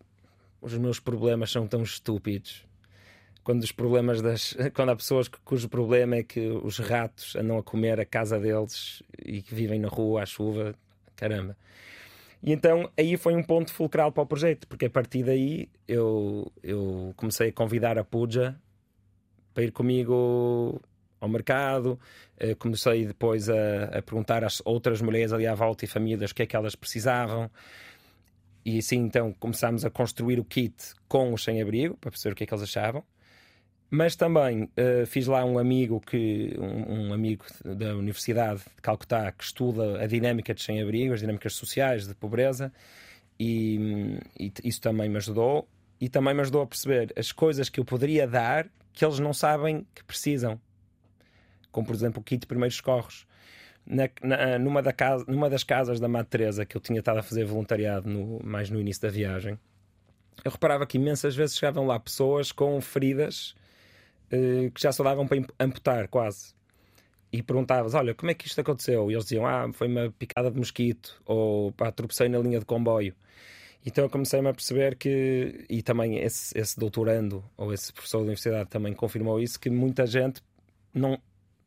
[0.62, 2.66] os meus problemas são tão estúpidos.
[3.44, 4.56] Quando os problemas das.
[4.76, 9.02] Quando há pessoas cujo problema é que os ratos andam a comer a casa deles
[9.26, 10.76] e que vivem na rua à chuva,
[11.16, 11.58] caramba.
[12.44, 16.52] E então aí foi um ponto fulcral para o projeto, porque a partir daí eu,
[16.64, 18.60] eu comecei a convidar a Puja
[19.54, 20.82] para ir comigo
[21.20, 22.00] ao mercado.
[22.38, 26.36] Eh, comecei depois a, a perguntar às outras mulheres ali à volta e famílias o
[26.36, 27.50] que é que elas precisavam.
[28.66, 30.76] E assim então começámos a construir o kit
[31.08, 33.04] com o sem-abrigo para perceber o que é que eles achavam.
[33.94, 39.30] Mas também uh, fiz lá um amigo que um, um, amigo da Universidade de Calcutá
[39.34, 42.72] que estuda a dinâmica de sem-abrigo, as dinâmicas sociais de pobreza,
[43.38, 45.68] e, e, isso também me ajudou.
[46.00, 49.34] E também me ajudou a perceber as coisas que eu poderia dar que eles não
[49.34, 50.60] sabem que precisam,
[51.70, 53.28] como por exemplo o kit de primeiros socorros.
[53.86, 57.18] Na, na, numa, da casa, numa das casas da Madre Teresa que eu tinha estado
[57.18, 59.60] a fazer voluntariado no, mais no início da viagem,
[60.46, 63.54] eu reparava que imensas vezes chegavam lá pessoas com feridas
[64.32, 66.54] uh, que já só davam para amputar quase.
[67.32, 69.10] E perguntavas: Olha, como é que isto aconteceu?
[69.10, 72.66] E eles diziam: Ah, foi uma picada de mosquito, ou pá, tropecei na linha de
[72.66, 73.16] comboio.
[73.86, 78.24] Então eu comecei-me a perceber que, e também esse, esse doutorando, ou esse professor da
[78.26, 80.42] universidade também confirmou isso, que muita gente
[80.94, 81.20] não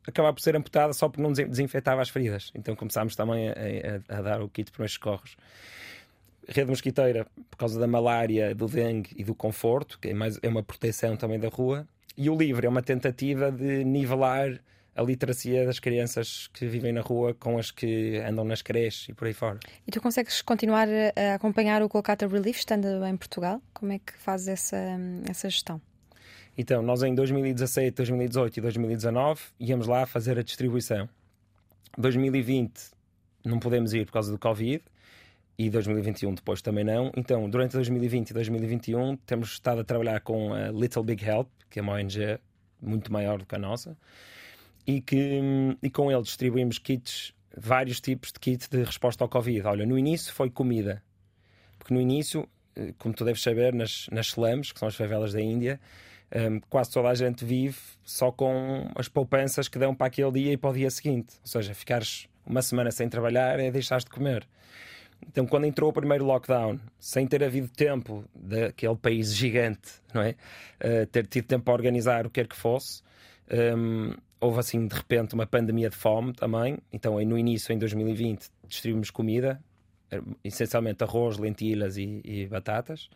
[0.07, 2.53] acabava por ser amputada só porque não desinfetava as feridas.
[2.55, 5.37] Então começámos também a, a, a dar o kit para os socorros.
[6.47, 10.49] Rede mosquiteira, por causa da malária, do dengue e do conforto, que é, mais, é
[10.49, 11.89] uma proteção também da rua.
[12.17, 14.61] E o livro é uma tentativa de nivelar
[14.97, 19.13] a literacia das crianças que vivem na rua com as que andam nas creches e
[19.13, 19.59] por aí fora.
[19.87, 23.61] E tu consegues continuar a acompanhar o Kolkata Relief estando em Portugal?
[23.73, 24.77] Como é que fazes essa,
[25.29, 25.81] essa gestão?
[26.57, 31.09] Então, nós em 2017, 2018 e 2019 íamos lá fazer a distribuição.
[31.99, 32.73] 2020
[33.45, 34.83] não podemos ir por causa do Covid
[35.59, 37.11] e 2021 depois também não.
[37.17, 41.81] Então, durante 2020 e 2021 temos estado a trabalhar com a Little Big Help, que
[41.81, 42.39] é uma ONG
[42.81, 43.97] muito maior do que a nossa,
[44.87, 45.41] e que
[45.83, 49.67] e com ele distribuímos kits, vários tipos de kits de resposta ao Covid.
[49.67, 51.03] Olha, no início foi comida,
[51.77, 55.33] porque no início, eh, como tu deves saber, nas, nas slums, que são as favelas
[55.33, 55.81] da Índia,
[56.33, 60.31] um, ehm, quase toda a gente vive só com as poupanças que dão para aquele
[60.31, 61.35] dia e para o dia seguinte.
[61.41, 64.47] Ou seja, ficares uma semana sem trabalhar é deixar de comer.
[65.29, 70.35] Então, quando entrou o primeiro lockdown, sem ter havido tempo daquele país gigante, não é?
[70.81, 73.03] Uh, ter tido tempo para organizar o que quer que fosse,
[73.51, 76.79] um, ehm, houve assim de repente uma pandemia de fome também.
[76.93, 79.61] Então, no início, em 2020, distribuímos comida,
[80.43, 83.09] essencialmente arroz, lentilhas e, e batatas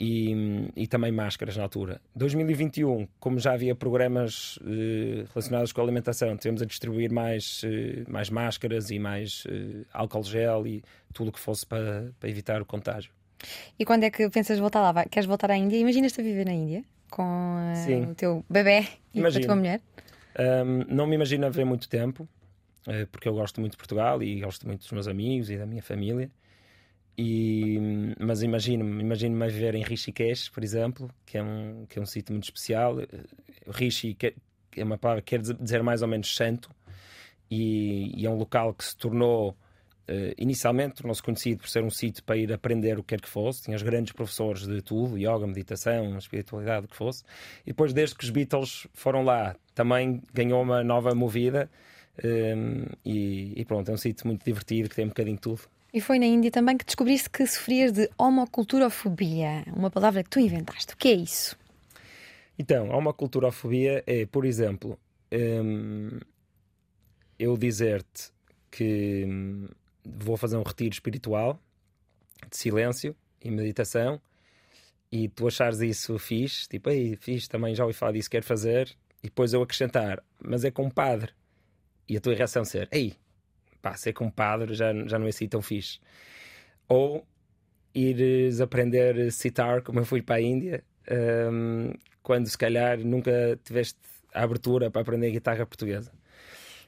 [0.00, 2.00] e, e, também máscaras na altura.
[2.14, 8.04] 2021, como já havia programas eh, relacionados com a alimentação, tivemos a distribuir mais, eh,
[8.08, 12.62] mais máscaras e mais eh, álcool gel e tudo o que fosse para, para evitar
[12.62, 13.10] o contágio.
[13.76, 15.04] E quando é que pensas voltar lá?
[15.04, 15.76] Queres voltar à Índia?
[15.76, 17.56] Imaginas-te a viver na Índia com
[18.10, 19.46] o teu bebê e Imagino.
[19.46, 19.80] com a tua mulher?
[20.38, 22.28] Um, não me imagino a viver muito tempo,
[23.10, 25.82] porque eu gosto muito de Portugal e gosto muito dos meus amigos e da minha
[25.82, 26.30] família.
[27.20, 32.02] E, mas imagino-me imagino a viver em Rishikesh, por exemplo, que é um, que é
[32.02, 32.96] um sítio muito especial.
[33.68, 34.34] Rishi que
[34.76, 36.70] é uma palavra que quer dizer mais ou menos santo,
[37.50, 39.56] e, e é um local que se tornou
[40.10, 43.28] Uh, inicialmente tornou-se conhecido por ser um sítio para ir aprender o que quer que
[43.28, 43.64] fosse.
[43.64, 47.22] Tinha os grandes professores de tudo, yoga, meditação, espiritualidade, o que fosse.
[47.62, 51.70] E depois, desde que os Beatles foram lá, também ganhou uma nova movida.
[52.24, 55.60] Um, e, e, pronto, é um sítio muito divertido que tem um bocadinho de tudo.
[55.92, 60.38] E foi na Índia também que descobriste que sofrias de homoculturofobia, uma palavra que tu
[60.38, 60.92] inventaste.
[60.92, 61.56] O que é isso?
[62.58, 64.98] Então, homoculturofobia é, por exemplo,
[65.32, 66.18] um,
[67.38, 68.30] eu dizer-te
[68.70, 69.68] que hum,
[70.04, 71.58] vou fazer um retiro espiritual
[72.50, 74.20] de silêncio e meditação
[75.10, 78.94] e tu achares isso fixe, tipo, aí, fixe, também já ouvi falar disso, quero fazer,
[79.22, 81.32] e depois eu acrescentar, mas é com um padre,
[82.06, 83.14] e a tua reação ser, ei,
[83.80, 85.98] pá, ser com um padre já, já não é assim tão fixe.
[86.88, 87.26] Ou
[87.94, 90.84] ires aprender citar, como eu fui para a Índia,
[91.50, 93.98] um, quando se calhar nunca tiveste
[94.32, 96.12] a abertura para aprender guitarra portuguesa.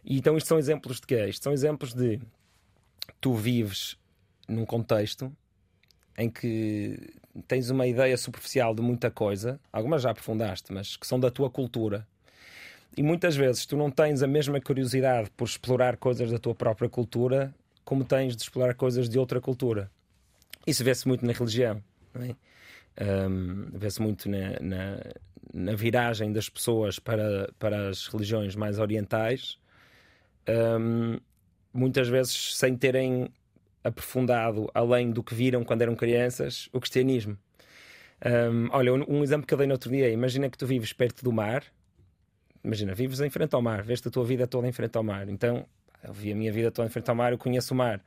[0.05, 1.27] E então isto são exemplos de quê?
[1.27, 2.21] Isto são exemplos de
[3.21, 3.99] tu vives
[4.49, 5.35] num contexto
[6.17, 7.15] em que
[7.47, 11.51] tens uma ideia superficial de muita coisa, algumas já aprofundaste, mas que são da tua
[11.51, 12.07] cultura.
[12.97, 16.89] E muitas vezes tu não tens a mesma curiosidade por explorar coisas da tua própria
[16.89, 19.91] cultura como tens de explorar coisas de outra cultura.
[20.65, 21.83] Isso vê-se muito na religião.
[22.15, 23.27] É?
[23.29, 25.01] Um, vê-se muito na, na,
[25.53, 29.59] na, viragem das pessoas para, para as religiões mais orientais.
[30.49, 31.19] Um,
[31.73, 33.29] muitas vezes sem terem
[33.83, 37.37] aprofundado, além do que viram quando eram crianças, o cristianismo.
[38.25, 41.25] Um, olha, um exemplo que eu dei no outro dia imagina que tu vives perto
[41.25, 41.65] do mar,
[42.63, 45.29] imagina, vives em frente ao mar, vês a tua vida toda em frente ao mar,
[45.29, 45.67] então
[46.03, 48.03] eu vi a minha vida toda em frente ao mar, eu conheço o mar.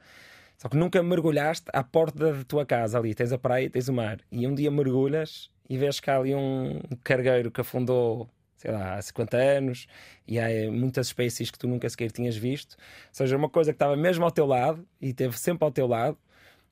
[0.57, 3.89] Só que nunca mergulhaste à porta da tua casa ali, tens a praia e tens
[3.89, 4.19] o mar.
[4.31, 8.29] E um dia mergulhas e vês que há ali um cargueiro que afundou
[8.63, 9.87] sei lá, há 50 anos
[10.25, 12.73] e há eh, muitas espécies que tu nunca sequer tinhas visto.
[12.73, 12.77] Ou
[13.11, 16.17] seja, uma coisa que estava mesmo ao teu lado e esteve sempre ao teu lado,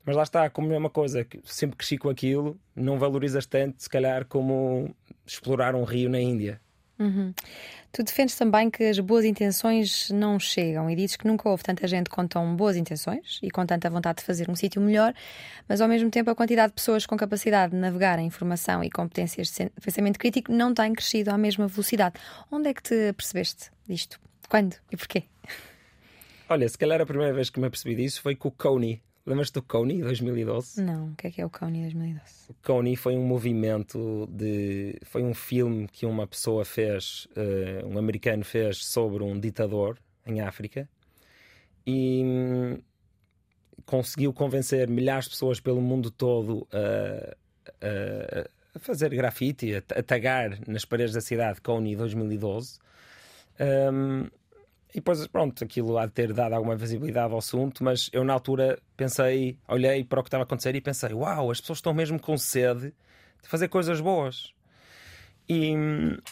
[0.04, 3.82] mas lá está, como é uma coisa que sempre cresci com aquilo, não valorizas tanto,
[3.82, 6.60] se calhar, como explorar um rio na Índia.
[6.98, 7.34] Uhum.
[7.90, 11.86] Tu defendes também que as boas intenções não chegam e dizes que nunca houve tanta
[11.86, 15.12] gente com tão boas intenções e com tanta vontade de fazer um sítio melhor,
[15.68, 18.90] mas ao mesmo tempo a quantidade de pessoas com capacidade de navegar a informação e
[18.90, 22.14] competências de pensamento crítico não tem crescido à mesma velocidade.
[22.50, 24.18] Onde é que te percebeste disto?
[24.48, 25.24] Quando e porquê?
[26.48, 29.54] Olha, se calhar a primeira vez que me apercebi disso foi com o Coney Lembras-te
[29.54, 30.82] do Coney 2012?
[30.82, 32.50] Não, o que é que é o Coney 2012?
[32.50, 34.98] O Coney foi um movimento de.
[35.04, 39.96] Foi um filme que uma pessoa fez, uh, um americano fez sobre um ditador
[40.26, 40.88] em África
[41.86, 42.78] e hum,
[43.86, 47.36] conseguiu convencer milhares de pessoas pelo mundo todo a,
[47.80, 52.78] a, a fazer grafite, a, a, tagar nas paredes da cidade Coney 2012.
[53.60, 54.28] Um,
[54.92, 58.34] e depois, pronto, aquilo há de ter dado alguma visibilidade ao assunto, mas eu na
[58.34, 61.94] altura pensei, olhei para o que estava a acontecer e pensei: uau, as pessoas estão
[61.94, 62.92] mesmo com sede
[63.42, 64.52] de fazer coisas boas.
[65.48, 65.74] E,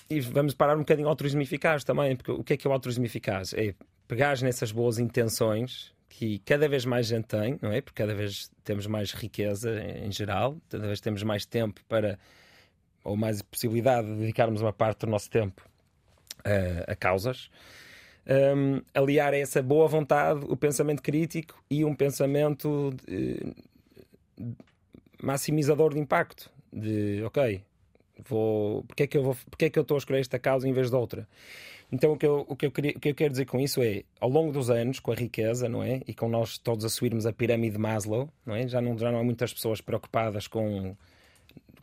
[0.08, 2.70] e vamos parar um bocadinho ao altruísmo eficaz também, porque o que é que é
[2.70, 3.54] o altruísmo eficaz?
[3.54, 3.74] É
[4.06, 7.80] pegar nessas boas intenções que cada vez mais gente tem, não é?
[7.80, 12.18] Porque cada vez temos mais riqueza em geral, cada vez temos mais tempo para,
[13.02, 15.62] ou mais possibilidade de dedicarmos uma parte do nosso tempo
[16.44, 17.50] a, a causas
[18.26, 23.54] um, aliar essa boa vontade o pensamento crítico e um pensamento de,
[25.22, 26.50] maximizador de impacto.
[26.72, 27.62] De, ok,
[28.28, 30.68] vou, porque, é que eu vou, porque é que eu estou a escolher esta causa
[30.68, 31.28] em vez de outra?
[31.92, 33.82] Então, o que, eu, o, que eu queria, o que eu quero dizer com isso
[33.82, 36.00] é, ao longo dos anos, com a riqueza, não é?
[36.06, 38.68] E com nós todos subirmos a pirâmide de Maslow, não é?
[38.68, 40.94] Já não, já não há muitas pessoas preocupadas com,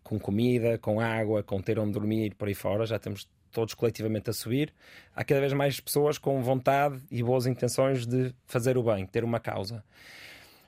[0.02, 2.86] com comida, com água, com ter onde dormir, por aí fora.
[2.86, 4.74] Já temos todos coletivamente a subir,
[5.16, 9.24] há cada vez mais pessoas com vontade e boas intenções de fazer o bem, ter
[9.24, 9.84] uma causa.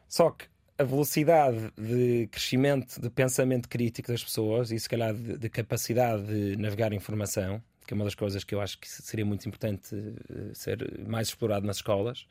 [0.08, 0.46] Só que
[0.78, 6.24] a velocidade de crescimento de pensamento crítico das pessoas e se calhar de, de capacidade
[6.24, 9.94] de navegar informação, que é uma das coisas que eu acho que seria muito importante
[9.94, 12.26] eh, ser mais explorado nas escolas,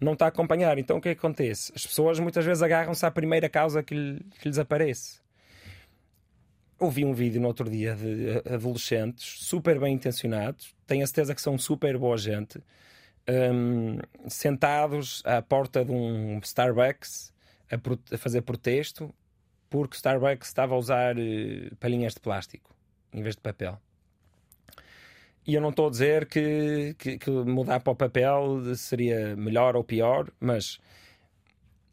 [0.00, 0.78] não está a acompanhar.
[0.78, 1.72] Então o que é que acontece?
[1.74, 5.20] As pessoas muitas vezes agarram-se à primeira causa que, lhe, que lhes aparece
[6.80, 11.42] ouvi um vídeo no outro dia de adolescentes super bem intencionados, tenho a certeza que
[11.42, 12.58] são super boa gente,
[13.28, 17.32] um, sentados à porta de um Starbucks
[17.70, 19.14] a, a, fazer protesto
[19.68, 22.74] porque Starbucks estava a usar uh, palhinhas de plástico
[23.12, 23.78] em vez de papel.
[25.46, 29.76] E eu não estou a dizer que, que, que mudar para o papel seria melhor
[29.76, 30.78] ou pior, mas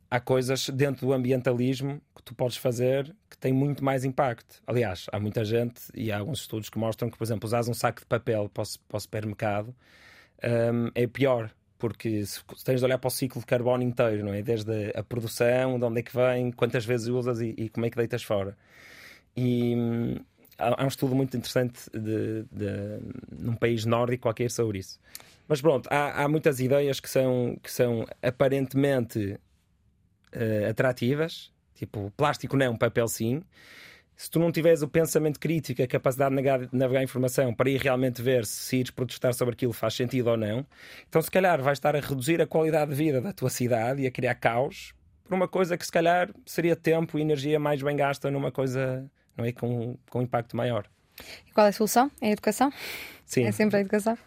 [0.09, 4.61] há coisas dentro do ambientalismo que tu podes fazer que têm muito mais impacto.
[4.65, 7.73] Aliás, há muita gente e há alguns estudos que mostram que, por exemplo, usar um
[7.73, 9.75] saco de papel para o, supermercado
[10.43, 14.33] um, é pior porque se tens de olhar para o ciclo de carbono inteiro, não
[14.33, 14.41] é?
[14.41, 17.89] Desde a produção, de onde é que vem, quantas vezes usas e, e como é
[17.89, 18.57] que deitas fora.
[19.35, 20.15] E hum,
[20.57, 22.99] há, há, um estudo muito interessante de, de,
[23.31, 24.99] num país nórdico qualquer sobre isso.
[25.47, 29.39] Mas pronto, há, há muitas ideias que são, que são aparentemente
[30.35, 33.43] uh, atrativas, tipo plástico não, papel sim
[34.17, 37.79] se tu não tiveres o pensamento crítico, a capacidade de navegar, navegar informação para ir
[37.79, 40.65] realmente ver se ires protestar sobre aquilo faz sentido ou não,
[41.07, 44.07] então se calhar vais estar a reduzir a qualidade de vida da tua cidade e
[44.07, 47.95] a criar caos por uma coisa que se calhar seria tempo e energia mais bem
[47.95, 49.05] gasta numa coisa
[49.37, 50.87] não é, com, com impacto maior.
[51.45, 52.09] E qual é a solução?
[52.19, 52.73] É a educação?
[53.23, 53.43] Sim.
[53.43, 54.17] É sempre a educação?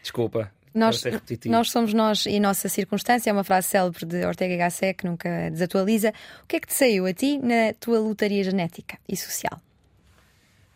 [0.00, 1.02] Desculpa, nós,
[1.46, 5.48] nós somos nós e nossa circunstância, é uma frase célebre de Ortega Gasset que nunca
[5.50, 6.12] desatualiza.
[6.42, 9.60] O que é que te saiu a ti na tua lutaria genética e social?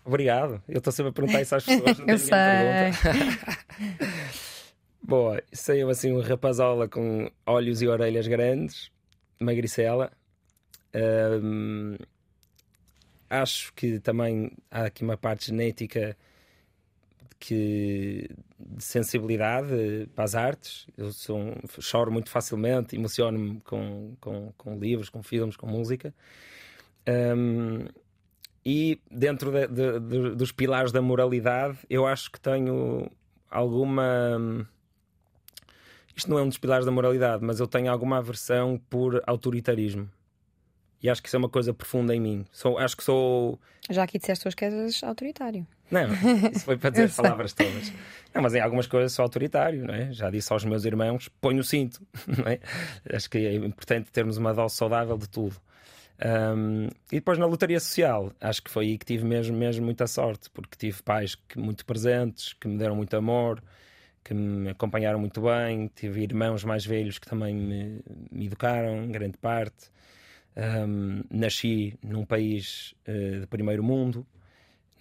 [0.05, 0.63] Obrigado.
[0.69, 1.99] Eu estou sempre a perguntar isso às pessoas.
[2.07, 2.33] Eu sei.
[5.03, 8.93] Boa, saiu assim um rapazola com olhos e orelhas grandes,
[9.41, 10.13] magricela.
[10.95, 11.97] Um,
[13.29, 16.17] acho que também há aqui uma parte genética
[17.39, 18.29] que
[18.59, 20.87] de sensibilidade para as artes.
[20.97, 26.13] Eu sou choro muito facilmente, emociono-me com, com, com, livros, com filmes, com música.
[27.09, 27.87] Um,
[28.65, 33.11] e dentro de, de, de, dos pilares da moralidade, eu acho que tenho
[33.51, 34.67] alguma.
[36.15, 40.11] Isto não é um dos pilares da moralidade, mas eu tenho alguma aversão por autoritarismo.
[41.03, 42.45] E acho que isso é uma coisa profunda em mim.
[42.53, 43.59] Sou, acho que sou.
[43.89, 45.67] Já aqui disseste hoje que és autoritário.
[45.91, 46.09] Não,
[46.53, 47.93] isso foi para dizer palavras todas.
[48.35, 50.13] Não, mas em algumas coisas sou autoritário, não é?
[50.13, 52.59] Já disse aos meus irmãos: ponho o cinto, não é?
[53.15, 55.57] Acho que é importante termos uma dose saudável de tudo.
[56.21, 60.07] Um, e depois na lotaria social, acho que foi aí que tive mesmo, mesmo muita
[60.09, 63.63] sorte, porque tive pais que, muito presentes, que me deram muito amor,
[64.25, 68.01] que me acompanharam muito bem, tive irmãos mais velhos que também me,
[68.33, 69.91] me educaram, em grande parte.
[70.57, 74.27] Um, nasci num país uh, de primeiro mundo,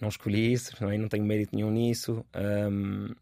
[0.00, 0.96] não escolhi isso, não, é?
[0.96, 2.24] não tenho mérito nenhum nisso.
[2.70, 3.14] Um,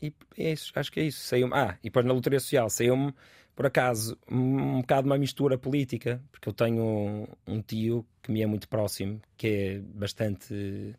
[0.00, 1.20] e é isso, acho que é isso.
[1.20, 3.14] Saiu ah, e depois na loteria social saiu-me,
[3.54, 8.42] por acaso, um, um bocado uma mistura política, porque eu tenho um tio que me
[8.42, 10.94] é muito próximo, que é bastante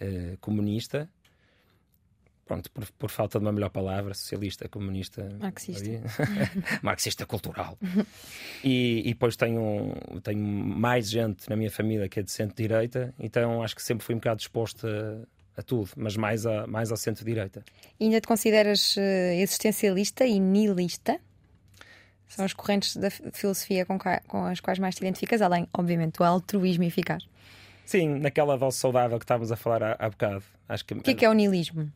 [0.00, 1.10] uh, comunista,
[2.48, 5.90] pronto, por, por, falta de uma melhor palavra, socialista, comunista, marxista,
[6.82, 7.78] marxista cultural.
[8.64, 13.62] e, e, depois tenho, tenho mais gente na minha família que é de centro-direita, então
[13.62, 16.96] acho que sempre fui um bocado disposto a, a tudo, mas mais, a, mais ao
[16.96, 17.62] centro-direita.
[18.00, 19.00] E ainda te consideras uh,
[19.34, 21.20] existencialista e nihilista?
[22.26, 26.24] São as correntes da filosofia com, com as quais mais te identificas, além, obviamente, do
[26.24, 27.26] altruísmo eficaz.
[27.86, 30.44] Sim, naquela dose saudável que estávamos a falar há, há bocado.
[30.68, 30.94] Acho que...
[30.94, 31.90] O que é, que é o nihilismo?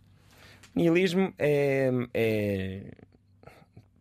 [0.75, 2.83] Nihilismo é, é,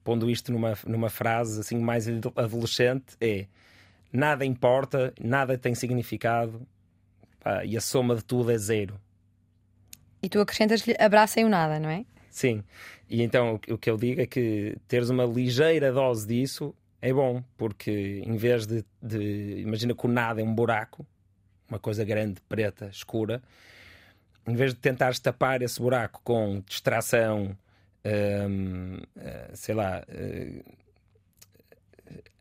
[0.04, 3.46] pondo isto numa, numa frase assim mais adolescente, é
[4.12, 6.66] nada importa, nada tem significado
[7.40, 9.00] pá, e a soma de tudo é zero.
[10.24, 12.06] E tu acrescentas-lhe abracem o nada, não é?
[12.30, 12.64] Sim.
[13.10, 17.44] E então o que eu digo é que teres uma ligeira dose disso é bom,
[17.58, 21.06] porque em vez de, de imagina que o nada é um buraco,
[21.68, 23.42] uma coisa grande, preta, escura,
[24.48, 27.56] em vez de tentares tapar esse buraco com distração,
[28.06, 30.64] hum, eh, sei lá, uh,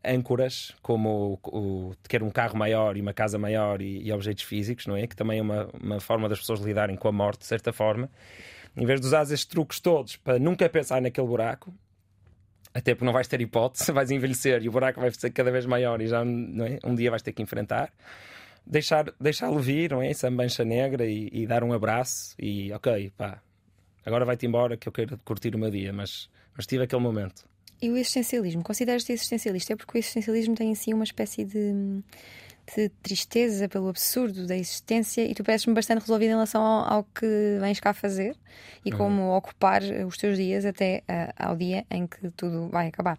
[0.03, 4.87] âncoras, como o, o, um carro maior e uma casa maior e, e, objetos físicos,
[4.87, 5.05] não é?
[5.05, 8.09] Que também é uma, uma forma das pessoas lidarem com a morte, de certa forma.
[8.75, 11.73] Em vez de usar estes truques todos para nunca pensar naquele buraco,
[12.73, 15.65] até porque não vais ter hipótese, vais envelhecer e o buraco vai ser cada vez
[15.65, 16.79] maior e já é?
[16.83, 17.93] um dia vais ter que enfrentar
[18.65, 20.09] deixar, deixá-lo vir, não é?
[20.09, 23.41] Essa mancha negra e, e, dar um abraço e ok, pá,
[24.05, 27.45] agora vai-te embora que eu quero curtir o meu dia, mas, mas tive aquele momento.
[27.81, 28.63] E o existencialismo?
[28.63, 29.73] Consideras-te existencialista?
[29.73, 32.03] É porque o existencialismo tem em si uma espécie de,
[32.75, 37.03] de tristeza pelo absurdo da existência e tu pareces-me bastante resolvido em relação ao, ao,
[37.03, 38.35] que vens cá fazer
[38.85, 38.97] e uhum.
[38.97, 39.35] como uhum.
[39.35, 43.17] ocupar os teus dias até uh, ao dia em que tudo vai acabar.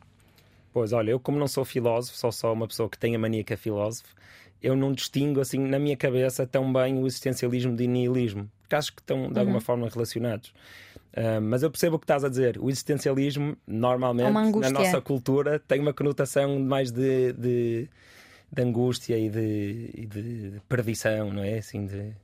[0.73, 3.45] Pois, olha, eu como não sou filósofo, sou só uma pessoa que tem a mania
[3.45, 4.15] que é filósofo,
[4.63, 8.93] eu não distingo assim na minha cabeça tão bem o existencialismo de nihilismo, porque acho
[8.93, 9.61] que estão de alguma uhum.
[9.61, 10.53] forma relacionados.
[11.13, 12.59] Uh, mas eu percebo o que estás a dizer.
[12.59, 17.89] O existencialismo, normalmente, na nossa cultura, tem uma conotação mais de, de,
[18.51, 21.59] de angústia e de, e de, perdição, não é?
[21.59, 22.15] Assim, de,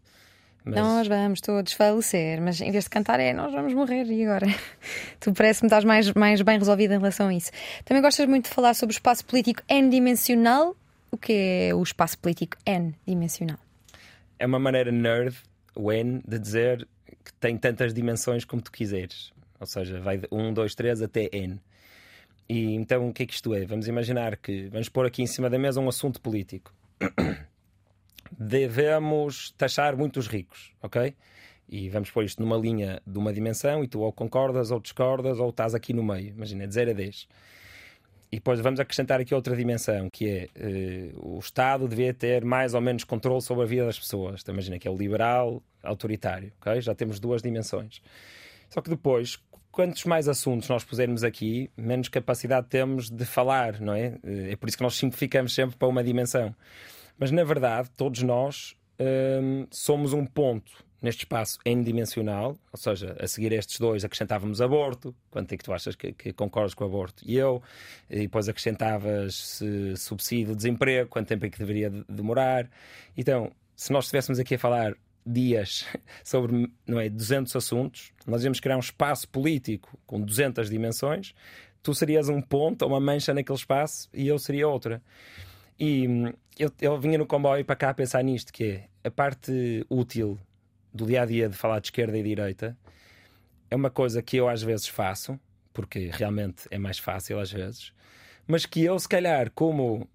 [0.64, 0.76] mas...
[0.76, 4.46] Nós vamos todos falecer, mas em vez de cantar é nós vamos morrer e agora?
[5.18, 7.50] tu parece-me estás mais, mais bem resolvida em relação a isso.
[7.84, 10.76] Também gostas muito de falar sobre o espaço político n-dimensional
[11.10, 13.58] o que é o espaço político N-dimensional?
[14.38, 15.36] É uma maneira nerd,
[15.74, 16.86] o N, de dizer
[17.24, 19.32] que tem tantas dimensões como tu quiseres.
[19.60, 21.60] ou seja, vai de 1, 2, 3 até N.
[22.48, 23.64] E então o que é que isto é?
[23.66, 26.72] Vamos imaginar que vamos pôr aqui em cima da mesa um assunto político.
[28.32, 31.14] Devemos taxar muitos ricos, ok?
[31.68, 35.38] E vamos pôr isto numa linha de uma dimensão e tu ou concordas ou discordas
[35.38, 37.28] ou estás aqui no meio, imagina, de 0 a 10.
[38.30, 42.74] E depois vamos acrescentar aqui outra dimensão, que é uh, o Estado devia ter mais
[42.74, 44.42] ou menos controle sobre a vida das pessoas.
[44.42, 46.52] Então, imagina que é o liberal, autoritário?
[46.80, 48.02] Já temos duas dimensões.
[48.68, 49.38] Só que depois,
[49.72, 54.18] quantos mais assuntos nós pusermos aqui, menos capacidade temos de falar, não é?
[54.22, 56.54] Eh, é por isso que nós simplificamos sempre para uma dimensão.
[57.18, 63.26] Mas, na verdade, todos nós um, somos um ponto neste espaço n-dimensional, ou seja, a
[63.26, 66.86] seguir estes dois acrescentávamos aborto, quanto é que tu achas que, que concordas com o
[66.86, 67.22] aborto?
[67.26, 67.62] E eu,
[68.10, 72.68] e depois acrescentavas se, subsídio de desemprego, quanto tempo é que deveria demorar.
[73.16, 74.94] Então, se nós estivéssemos aqui a falar
[75.24, 75.86] dias
[76.24, 81.34] sobre não é, 200 assuntos, nós íamos criar um espaço político com 200 dimensões,
[81.82, 85.00] tu serias um ponto ou uma mancha naquele espaço e eu seria outra.
[85.78, 89.10] E hum, eu, eu vinha no comboio para cá a pensar nisto, que é a
[89.10, 90.38] parte útil
[90.98, 92.76] do dia a dia de falar de esquerda e direita
[93.70, 95.38] é uma coisa que eu às vezes faço,
[95.72, 97.92] porque realmente é mais fácil às vezes,
[98.46, 100.08] mas que eu, se calhar, como,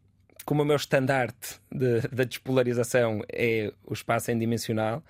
[0.45, 5.03] como o meu estandarte da de, despolarização é o espaço n-dimensional,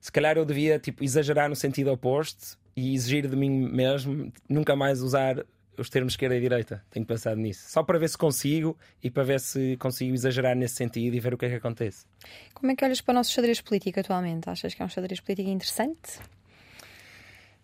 [0.00, 4.76] se calhar eu devia tipo, exagerar no sentido oposto e exigir de mim mesmo nunca
[4.76, 5.44] mais usar
[5.78, 6.84] os termos esquerda e direita.
[6.90, 7.70] Tenho pensado nisso.
[7.70, 11.34] Só para ver se consigo e para ver se consigo exagerar nesse sentido e ver
[11.34, 12.04] o que é que acontece.
[12.54, 14.48] Como é que olhas para o nosso xadrez político atualmente?
[14.48, 16.20] Achas que é um xadrez político interessante?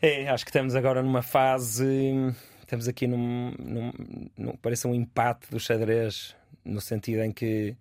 [0.00, 2.14] É, acho que estamos agora numa fase.
[2.60, 3.92] Estamos aqui num, num,
[4.36, 4.56] num.
[4.56, 7.76] Parece um empate do xadrez, no sentido em que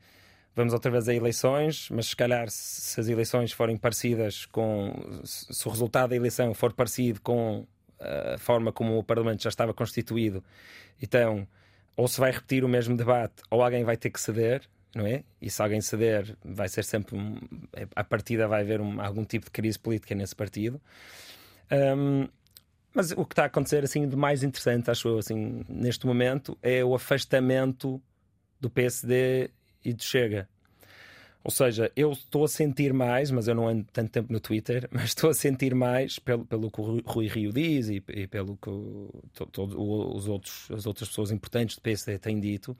[0.55, 4.93] vamos outra vez a eleições, mas se calhar se as eleições forem parecidas com.
[5.23, 7.65] Se o resultado da eleição for parecido com
[7.99, 10.43] a forma como o Parlamento já estava constituído,
[11.01, 11.47] então
[11.95, 14.63] ou se vai repetir o mesmo debate ou alguém vai ter que ceder,
[14.95, 15.23] não é?
[15.41, 17.37] E se alguém ceder, vai ser sempre um,
[17.95, 20.81] a partida vai haver um, algum tipo de crise política nesse partido.
[21.71, 22.27] Um,
[22.93, 26.57] mas o que está a acontecer assim de mais interessante, acho eu, assim, neste momento,
[26.61, 28.01] é o afastamento
[28.59, 29.49] do PSD
[29.83, 30.47] e do Chega.
[31.43, 34.87] Ou seja, eu estou a sentir mais, mas eu não ando tanto tempo no Twitter,
[34.91, 38.55] mas estou a sentir mais pelo, pelo que o Rui Rio diz e, e pelo
[38.55, 38.69] que
[39.51, 42.77] todos os outros, as outras pessoas importantes do PSD têm dito.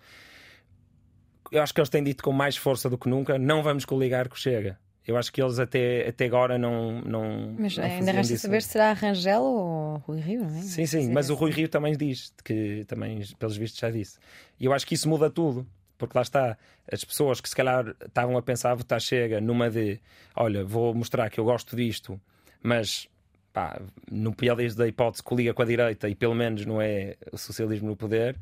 [1.51, 4.29] Eu acho que eles têm dito com mais força do que nunca: não vamos coligar
[4.29, 4.79] com o Chega.
[5.05, 7.01] Eu acho que eles até, até agora não.
[7.01, 10.61] não mas não ainda resta saber se será Rangel ou Rui Rio, não é?
[10.61, 14.17] Sim, sim, mas o Rui Rio também diz, que também, pelos vistos, já disse.
[14.57, 15.67] E eu acho que isso muda tudo.
[16.07, 16.57] Porque lá está,
[16.91, 19.99] as pessoas que se calhar estavam a pensar votar chega numa de
[20.35, 22.19] olha, vou mostrar que eu gosto disto,
[22.61, 23.07] mas
[23.51, 23.81] pá,
[24.11, 27.87] no pior da hipótese coliga com a direita e pelo menos não é o socialismo
[27.87, 28.37] no poder,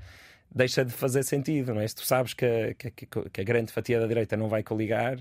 [0.53, 1.87] deixa de fazer sentido, não é?
[1.87, 5.17] Se tu sabes que a, que, que a grande fatia da direita não vai coligar,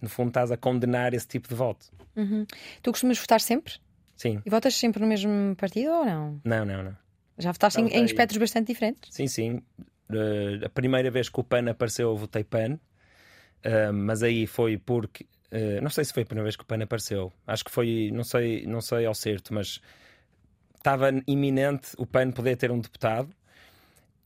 [0.00, 1.86] no fundo estás a condenar esse tipo de voto.
[2.16, 2.44] Uhum.
[2.82, 3.74] Tu costumas votar sempre?
[4.16, 4.42] Sim.
[4.44, 6.40] E votas sempre no mesmo partido ou não?
[6.44, 6.96] Não, não, não.
[7.38, 9.14] Já votaste em, em espectros bastante diferentes?
[9.14, 9.62] Sim, sim.
[10.16, 14.78] Uh, a primeira vez que o PAN apareceu, eu votei PAN, uh, mas aí foi
[14.78, 15.24] porque.
[15.52, 17.32] Uh, não sei se foi a primeira vez que o PAN apareceu.
[17.46, 19.80] Acho que foi, não sei, não sei ao certo, mas
[20.76, 23.34] estava iminente o PAN poder ter um deputado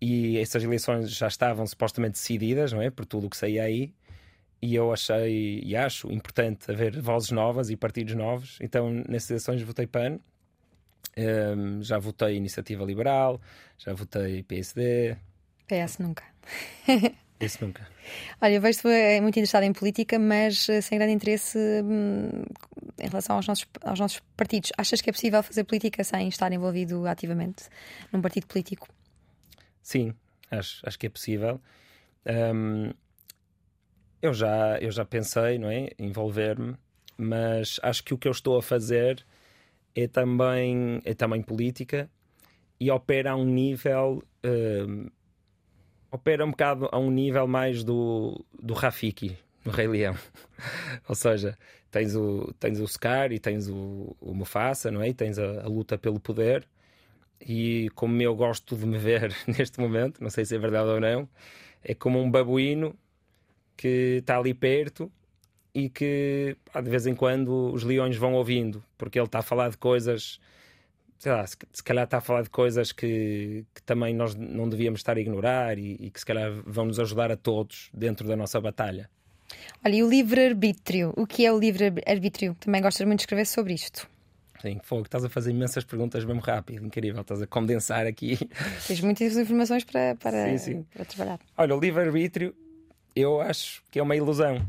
[0.01, 2.91] e essas eleições já estavam supostamente decididas, não é?
[2.91, 3.95] Por tudo o que saía aí.
[4.61, 8.59] E eu achei e acho importante haver vozes novas e partidos novos.
[8.61, 10.18] Então, nessas eleições, votei PAN.
[11.18, 13.41] Um, já votei Iniciativa Liberal,
[13.78, 15.16] já votei PSD,
[15.66, 16.24] PS nunca.
[17.40, 17.86] Isso nunca.
[18.40, 22.44] Olha, eu vejo-te é muito interessado em política, mas eh, sem grande interesse hum,
[22.98, 24.72] em relação aos nossos, aos nossos partidos.
[24.76, 27.64] Achas que é possível fazer política sem estar envolvido ativamente
[28.10, 28.88] num partido político?
[29.82, 30.14] Sim,
[30.50, 31.60] acho, acho que é possível.
[32.26, 32.90] Um,
[34.22, 35.90] eu, já, eu já pensei, não é?
[35.98, 36.74] Envolver-me,
[37.18, 39.24] mas acho que o que eu estou a fazer
[39.94, 42.10] é também, é também política
[42.80, 44.22] e opera a um nível.
[44.44, 45.08] Um,
[46.11, 50.16] opera um bocado a um nível mais do, do Rafiki, no Rei Leão.
[51.09, 51.57] Ou seja,
[51.90, 55.09] tens o, tens o Scar e tens o, o Mufasa, não é?
[55.09, 56.66] E tens a, a, luta pelo poder.
[57.40, 61.00] E como eu gosto de me ver neste momento, não sei se é verdade ou
[61.00, 61.28] não,
[61.82, 62.94] é como um babuíno
[63.76, 65.11] que está ali perto
[65.74, 69.68] e que de vez em quando os leões vão ouvindo, porque ele está a falar
[69.68, 70.40] de coisas
[71.18, 74.68] sei lá, se, se calhar está a falar de coisas que, que também nós não
[74.68, 78.26] devíamos estar a ignorar e, e que se calhar vão nos ajudar a todos dentro
[78.26, 79.08] da nossa batalha.
[79.84, 81.12] Olha, e o livre-arbítrio?
[81.16, 82.56] O que é o livre-arbítrio?
[82.58, 84.08] Também gostas muito de escrever sobre isto.
[84.60, 88.38] Sim, fogo, estás a fazer imensas perguntas mesmo rápido, incrível, estás a condensar aqui.
[88.86, 90.86] Tens muitas informações para, para, Sim, sim.
[90.94, 91.40] para trabalhar.
[91.56, 92.54] Olha, o livre-arbítrio,
[93.14, 94.66] eu acho que é uma ilusão.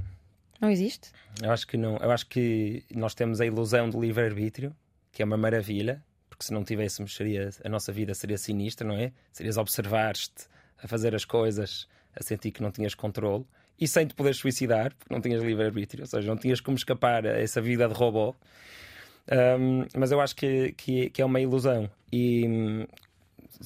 [0.60, 1.12] Não existe?
[1.42, 1.98] Eu acho que não.
[1.98, 4.76] Eu acho que nós temos a ilusão do livre-arbítrio,
[5.12, 6.04] que é uma maravilha,
[6.38, 9.12] porque se não tivéssemos, seria, a nossa vida seria sinistra, não é?
[9.34, 10.48] Serias observar-te,
[10.82, 13.44] a fazer as coisas, a sentir que não tinhas controle
[13.80, 17.26] e sem te poder suicidar, porque não tinhas livre-arbítrio, ou seja, não tinhas como escapar
[17.26, 18.36] a essa vida de robô.
[19.60, 21.90] Um, mas eu acho que, que, que, é uma ilusão.
[22.12, 22.88] E hum,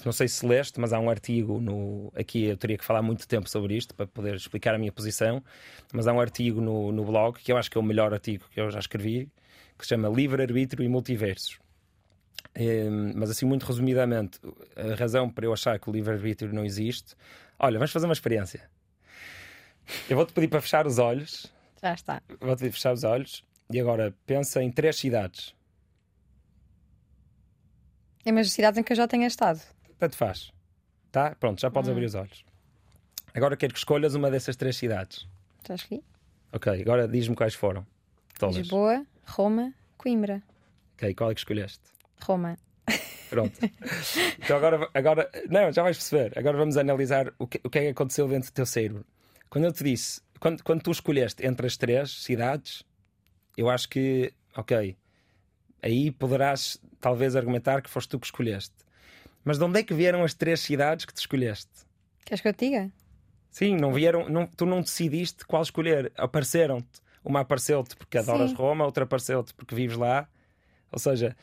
[0.05, 2.11] não sei se leste, mas há um artigo no.
[2.15, 5.43] Aqui eu teria que falar muito tempo sobre isto para poder explicar a minha posição.
[5.93, 8.45] Mas há um artigo no, no blog que eu acho que é o melhor artigo
[8.49, 9.29] que eu já escrevi,
[9.77, 11.60] que se chama Livre-Arbítrio e Multiversos.
[12.57, 14.39] Um, mas assim, muito resumidamente,
[14.75, 17.15] a razão para eu achar que o livre-arbítrio não existe.
[17.57, 18.69] Olha, vamos fazer uma experiência.
[20.09, 21.47] Eu vou-te pedir para fechar os olhos.
[21.81, 22.21] Já está.
[22.39, 25.55] Vou-te pedir fechar os olhos e agora pensa em três cidades.
[28.25, 29.61] É mas cidades em que eu já tenha estado.
[29.97, 30.51] Tanto faz.
[31.11, 31.35] Tá?
[31.35, 31.93] Pronto, já podes Hum.
[31.93, 32.43] abrir os olhos.
[33.33, 35.27] Agora quero que escolhas uma dessas três cidades.
[35.67, 36.03] Já escolhi.
[36.51, 37.85] Ok, agora diz-me quais foram.
[38.37, 38.57] Todas.
[38.57, 40.41] Lisboa, Roma, Coimbra.
[40.95, 41.79] Ok, qual é que escolheste?
[42.23, 42.57] Roma.
[43.29, 43.57] Pronto.
[44.43, 45.31] então agora, agora.
[45.49, 46.37] Não, já vais perceber.
[46.37, 49.05] Agora vamos analisar o que, o que é que aconteceu dentro do teu cérebro.
[49.49, 52.83] Quando eu te disse, quando, quando tu escolheste entre as três cidades,
[53.55, 54.97] eu acho que, ok,
[55.81, 58.73] aí poderás talvez argumentar que foste tu que escolheste.
[59.43, 61.69] Mas de onde é que vieram as três cidades que te escolheste?
[62.25, 62.91] Queres que eu te diga?
[63.49, 66.11] Sim, não vieram, não, tu não decidiste qual escolher.
[66.15, 67.01] Apareceram-te.
[67.23, 68.55] Uma apareceu-te porque adoras Sim.
[68.55, 70.27] Roma, outra apareceu-te porque vives lá.
[70.91, 71.35] Ou seja,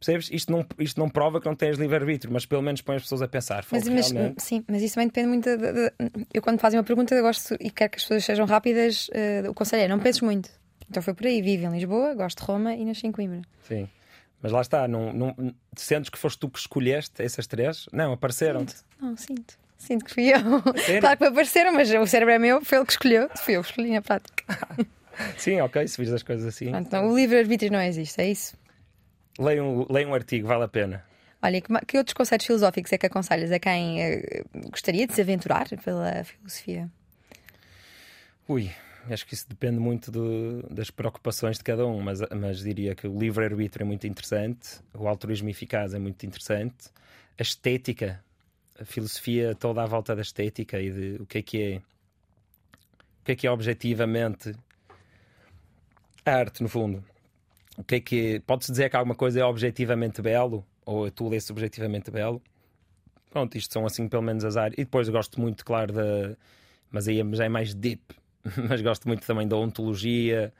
[0.00, 0.28] percebes?
[0.32, 3.22] Isto não, isto não prova que não tens livre-arbítrio, mas pelo menos põe as pessoas
[3.22, 3.64] a pensar.
[3.70, 4.42] Mas, mas- realmente.
[4.42, 5.56] sim, mas isso também depende muito.
[5.56, 5.92] de- de-
[6.34, 9.08] eu, quando fazem uma pergunta, eu gosto e quero que as pessoas sejam rápidas.
[9.12, 10.50] eh, o conselho é: não penses muito.
[10.88, 11.40] Então foi por aí.
[11.40, 13.42] Vivo em Lisboa, gosto de Roma e nasci em Coimbra.
[13.68, 13.88] Sim.
[14.42, 17.86] Mas lá está, não, não, sentes que foste tu que escolheste essas três?
[17.92, 18.74] Não, apareceram-te.
[19.00, 19.58] Não, sinto.
[19.78, 20.38] Sinto que fui eu.
[20.84, 21.00] Sério?
[21.00, 23.28] Claro que me apareceram, mas o cérebro é meu, foi ele que escolheu.
[23.36, 24.44] Fui eu que escolhi na prática.
[25.36, 26.70] Sim, ok, se vires as coisas assim.
[26.70, 28.56] Pronto, então, o livre-arbítrio não existe, é isso?
[29.38, 31.04] Leia um, um artigo, vale a pena.
[31.42, 35.20] Olha, que, que outros conceitos filosóficos é que aconselhas a quem eh, gostaria de se
[35.22, 36.90] aventurar pela filosofia?
[38.46, 38.70] Ui,
[39.10, 43.06] acho que isso depende muito do- das preocupações de cada um, mas, mas diria que
[43.06, 46.90] o livre-arbítrio é muito interessante, o altruísmo eficaz é muito interessante,
[47.38, 48.22] a estética,
[48.78, 53.24] a filosofia toda à volta da estética e de o que é que é, o
[53.24, 54.54] que é que é objetivamente
[56.26, 57.02] a arte, no fundo.
[57.80, 61.44] O que é que pode-se dizer que alguma coisa é objetivamente belo ou tu lês
[61.44, 62.42] subjetivamente belo?
[63.30, 64.74] Pronto, isto são assim pelo menos as áreas.
[64.74, 66.36] E depois gosto muito, claro, da.
[66.90, 68.02] Mas aí é- já é mais deep.
[68.68, 70.52] Mas gosto muito também da ontologia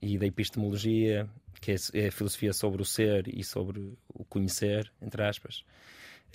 [0.00, 1.28] e da epistemologia,
[1.60, 3.80] que é é a filosofia sobre o ser e sobre
[4.14, 5.64] o conhecer, entre aspas.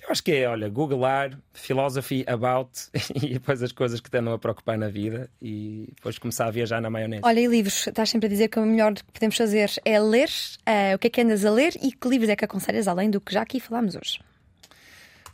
[0.02, 2.70] Eu acho que é, olha, googlar philosophy about
[3.14, 6.50] e depois as coisas que te andam a preocupar na vida e depois começar a
[6.50, 7.22] viajar na maionese.
[7.24, 7.86] Olha, e livros?
[7.86, 10.30] Estás sempre a dizer que o melhor que podemos fazer é ler.
[10.64, 13.10] Eh, o que é que andas a ler e que livros é que aconselhas além
[13.10, 14.20] do que já aqui falámos hoje?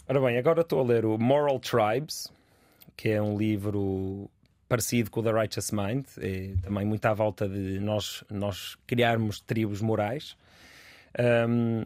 [0.08, 2.32] Ora bem, agora estou a ler o Moral Tribes,
[2.96, 4.30] que é um livro
[4.68, 9.38] parecido com o The Righteous Mind, é também muito à volta de nós, nós criarmos
[9.38, 10.34] tribos morais.
[11.46, 11.84] Um,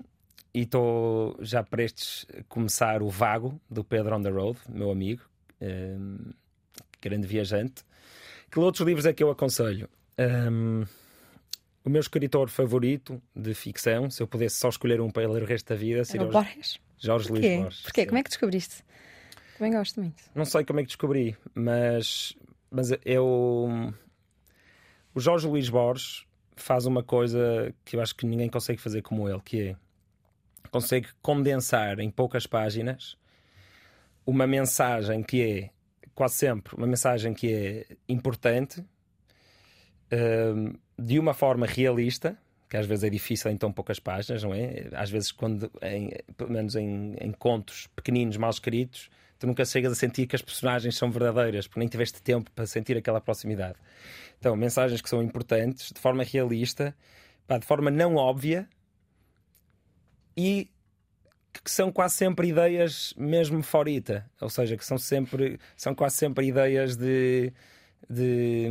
[0.56, 5.22] e estou já prestes a começar o Vago, do Pedro on the Road, meu amigo,
[5.60, 6.32] um,
[6.98, 7.84] grande viajante.
[8.50, 9.86] Que outros livros é que eu aconselho?
[10.18, 10.86] Um,
[11.84, 15.46] o meu escritor favorito de ficção, se eu pudesse só escolher um para ler o
[15.46, 16.80] resto da vida, seria Borges.
[16.96, 17.60] Jorge Luís?
[17.60, 17.82] Borges.
[17.82, 18.00] Porquê?
[18.00, 18.06] sim.
[18.06, 18.84] Como é que descobriste?
[19.58, 20.22] Também gosto muito.
[20.34, 22.34] Não sei como é que descobri, mas,
[22.70, 23.92] mas eu.
[25.14, 26.24] O Jorge Luís Borges
[26.56, 29.76] faz uma coisa que eu acho que ninguém consegue fazer como ele, que é
[30.66, 33.16] consegue condensar em poucas páginas
[34.24, 35.70] uma mensagem que é
[36.14, 38.84] quase sempre uma mensagem que é importante
[40.12, 42.36] hum, de uma forma realista
[42.68, 44.88] que às vezes é difícil em tão poucas páginas, não é?
[44.92, 49.92] Às vezes, quando, em, pelo menos em, em contos pequeninos, mal escritos, tu nunca chegas
[49.92, 53.76] a sentir que as personagens são verdadeiras, porque nem tiveste tempo para sentir aquela proximidade.
[54.38, 56.94] Então, mensagens que são importantes, de forma realista,
[57.48, 58.68] de forma não óbvia
[60.36, 60.70] e
[61.64, 66.46] que são quase sempre ideias mesmo forita, ou seja, que são sempre são quase sempre
[66.46, 67.52] ideias de
[68.08, 68.68] de,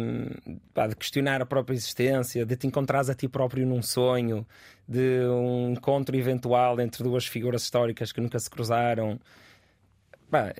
[0.73, 4.45] pá, de questionar a própria existência, de te encontrares a ti próprio num sonho,
[4.87, 9.19] de um encontro eventual entre duas figuras históricas que nunca se cruzaram.
[10.29, 10.53] Pá,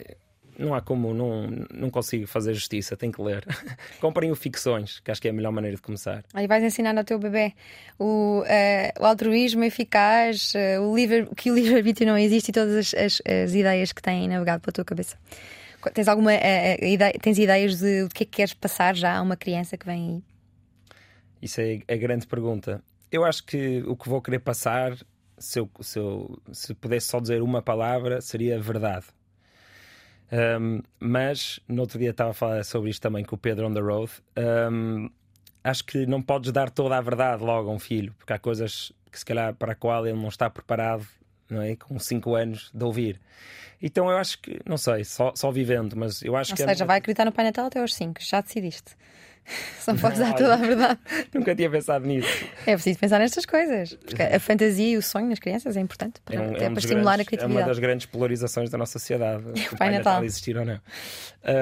[0.58, 3.46] não há como, não, não consigo fazer justiça, tenho que ler.
[4.00, 6.24] Comprem o Ficções, que acho que é a melhor maneira de começar.
[6.34, 7.54] Aí vais ensinar ao teu bebê
[8.00, 12.76] o, uh, o altruísmo eficaz, uh, o livre, que o livre-arbítrio não existe e todas
[12.76, 15.18] as, as, as, ideias que têm navegado pela tua cabeça.
[15.94, 19.22] Tens alguma uh, ideia, tens ideias de, de que é que queres passar já a
[19.22, 20.24] uma criança que vem aí?
[21.42, 22.84] Isso é a grande pergunta.
[23.12, 24.98] Eu acho que o que vou querer passar,
[25.38, 29.06] se eu, se, eu, se pudesse só dizer uma palavra, seria verdade.
[30.32, 33.74] Um, mas no outro dia estava a falar sobre isto também com o Pedro on
[33.74, 34.12] the road.
[34.72, 35.10] Um,
[35.64, 38.92] acho que não podes dar toda a verdade logo a um filho, porque há coisas
[39.12, 41.06] que se calhar para a qual ele não está preparado,
[41.50, 41.76] não é?
[41.76, 43.20] Com 5 anos de ouvir.
[43.82, 46.64] Então eu acho que, não sei, só, só vivendo, mas eu acho Ou que.
[46.64, 46.88] Ou seja, é...
[46.88, 48.96] vai acreditar no Pai Natal até aos 5, já decidiste.
[49.80, 51.00] Só podes dar toda a verdade.
[51.34, 52.28] Nunca tinha pensado nisso.
[52.66, 53.94] É preciso pensar nestas coisas.
[53.94, 56.74] Porque a fantasia e o sonho nas crianças é importante para, é um, é um
[56.74, 57.54] para estimular grandes, a criatividade.
[57.54, 59.44] É uma das grandes polarizações da nossa sociedade.
[59.48, 60.14] o Pai, Pai Natal.
[60.14, 60.80] Natal existir ou não.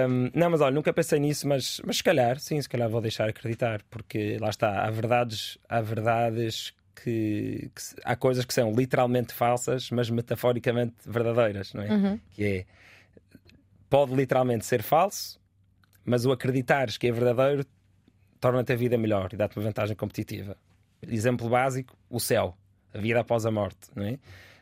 [0.09, 3.01] Um, não, mas olha, nunca pensei nisso, mas, mas se calhar, sim, se calhar vou
[3.01, 8.71] deixar acreditar, porque lá está, há verdades, há verdades que, que, há coisas que são
[8.71, 11.91] literalmente falsas, mas metaforicamente verdadeiras, não é?
[11.91, 12.19] Uhum.
[12.31, 12.65] Que é
[13.93, 15.39] pode literalmente ser falso,
[16.05, 17.65] mas o acreditares que é verdadeiro
[18.39, 20.57] torna-te a vida melhor e dá-te uma vantagem competitiva.
[21.01, 22.57] Exemplo básico: o céu,
[22.93, 24.17] a vida após a morte, não é?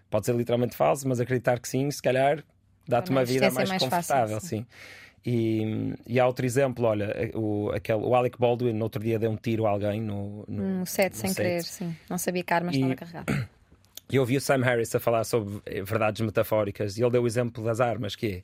[0.10, 2.44] Pode ser literalmente falso, mas acreditar que sim, se calhar
[2.88, 4.58] dá-te uma vida mais, mais confortável, fácil, sim.
[4.58, 4.66] sim.
[5.24, 9.30] E, e há outro exemplo, olha, o, aquele, o Alec Baldwin no outro dia deu
[9.30, 11.38] um tiro a alguém no, no, um set, no sem set.
[11.38, 11.96] querer, sim.
[12.10, 13.50] Não sabia que a arma estava carregada.
[14.12, 17.28] E eu ouvi o Sam Harris a falar sobre verdades metafóricas e ele deu o
[17.28, 18.44] exemplo das armas, que é,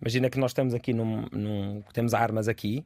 [0.00, 2.84] imagina que nós estamos aqui num, num temos armas aqui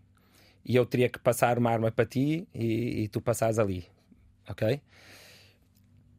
[0.65, 3.85] e eu teria que passar uma arma para ti e, e tu passares ali,
[4.49, 4.81] ok?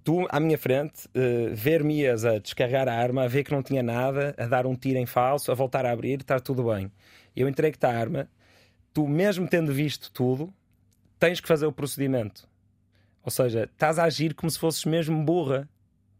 [0.03, 3.81] Tu, à minha frente, uh, ver-me-ias a descarregar a arma, a ver que não tinha
[3.81, 6.91] nada, a dar um tiro em falso, a voltar a abrir, está tudo bem.
[7.33, 8.29] Eu entrego-te a arma,
[8.93, 10.53] tu, mesmo tendo visto tudo,
[11.17, 12.49] tens que fazer o procedimento.
[13.23, 15.69] Ou seja, estás a agir como se fosses mesmo burra.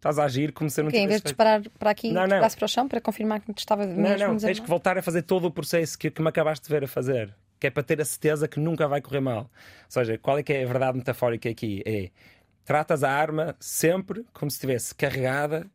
[0.04, 2.14] Estás a agir como se eu não okay, Em vez de disparar para aqui e
[2.14, 5.22] para o chão para confirmar que estava mesmo Não, não, tens que voltar a fazer
[5.22, 8.02] todo o processo que, que me acabaste de ver a fazer que é para ter
[8.02, 9.44] a certeza que nunca vai correr mal.
[9.44, 9.50] Ou
[9.88, 11.82] seja, qual é que é a verdade metafórica aqui?
[11.86, 12.10] É
[12.66, 15.66] tratas a arma sempre como se estivesse carregada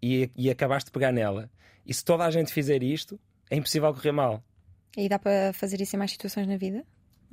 [0.00, 1.50] e, e acabaste de pegar nela.
[1.84, 3.18] E se toda a gente fizer isto,
[3.50, 4.44] é impossível correr mal.
[4.96, 6.84] E dá para fazer isso em mais situações na vida?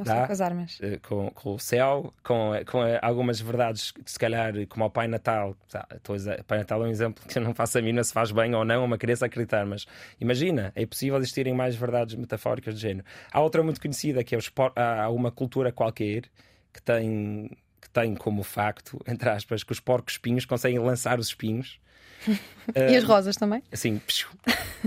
[0.04, 0.80] Só com as armas?
[0.82, 5.52] Eh, com, com, o céu, com, com algumas verdades, se calhar, como ao Pai Natal.
[5.52, 8.56] O Pai Natal é um exemplo que eu não faço a mim se faz bem
[8.56, 9.86] ou não uma criança acreditar, mas
[10.20, 13.06] imagina, é possível existirem mais verdades metafóricas do género.
[13.32, 14.40] Há outra muito conhecida que é
[14.76, 16.24] há uma cultura qualquer
[16.74, 17.50] que tem,
[17.80, 21.80] que tem como facto, entre aspas, que os porcos espinhos conseguem lançar os espinhos
[22.76, 23.64] e as rosas também?
[23.74, 24.02] Sim.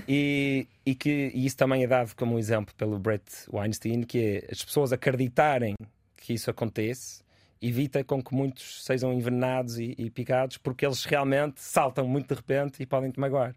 [0.08, 4.52] E, e que e isso também é dado como exemplo pelo Brett Weinstein, que é
[4.52, 5.74] as pessoas acreditarem
[6.16, 7.24] que isso acontece
[7.60, 12.34] evita com que muitos sejam envenenados e, e picados porque eles realmente saltam muito de
[12.34, 13.54] repente e podem te magoar.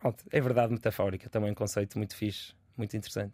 [0.00, 3.32] Pronto, é verdade metafórica, também um conceito muito fixe muito interessante.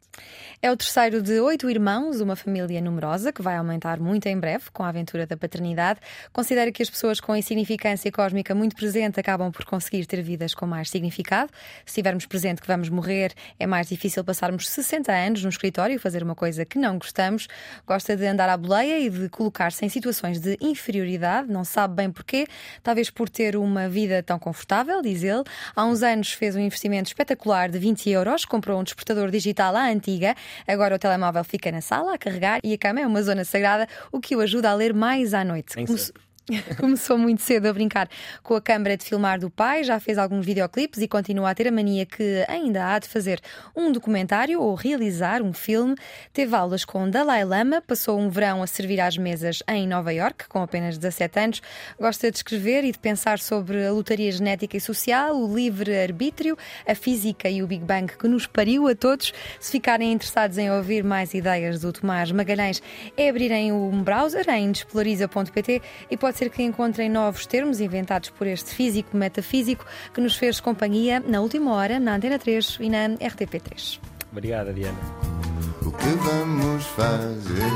[0.61, 4.65] É o terceiro de oito irmãos, uma família numerosa que vai aumentar muito em breve
[4.73, 6.01] com a aventura da paternidade.
[6.33, 10.67] Considera que as pessoas com insignificância cósmica muito presente acabam por conseguir ter vidas com
[10.67, 11.51] mais significado.
[11.85, 15.99] Se tivermos presente que vamos morrer, é mais difícil passarmos 60 anos no escritório e
[15.99, 17.47] fazer uma coisa que não gostamos.
[17.87, 22.11] Gosta de andar à boleia e de colocar-se em situações de inferioridade, não sabe bem
[22.11, 22.47] porquê,
[22.83, 25.45] talvez por ter uma vida tão confortável, diz ele.
[25.77, 29.89] Há uns anos fez um investimento espetacular de 20 euros, comprou um despertador digital à
[29.89, 30.35] antiga.
[30.67, 33.87] Agora o telemóvel fica na sala a carregar e a cama é uma zona sagrada,
[34.13, 35.75] o que o ajuda a ler mais à noite.
[36.79, 38.07] Começou muito cedo a brincar
[38.43, 41.69] com a câmara de filmar do pai, já fez alguns videoclipes e continua a ter
[41.69, 43.41] a mania que ainda há de fazer
[43.75, 45.95] um documentário ou realizar um filme.
[46.35, 50.47] Teve aulas com Dalai Lama, passou um verão a servir às mesas em Nova York,
[50.49, 51.63] com apenas 17 anos.
[51.99, 56.95] Gosta de escrever e de pensar sobre a lotaria genética e social, o livre-arbítrio, a
[56.95, 59.33] física e o Big Bang que nos pariu a todos.
[59.59, 62.83] Se ficarem interessados em ouvir mais ideias do Tomás Magalhães,
[63.17, 65.81] é abrirem um browser em despolariza.pt
[66.11, 70.35] e pode pode ser que encontrem novos termos inventados por este físico metafísico que nos
[70.35, 74.01] fez companhia na última hora na Antena 3 e na RTP3.
[74.33, 74.99] Obrigada, Diana.
[75.87, 77.71] O que vamos fazer?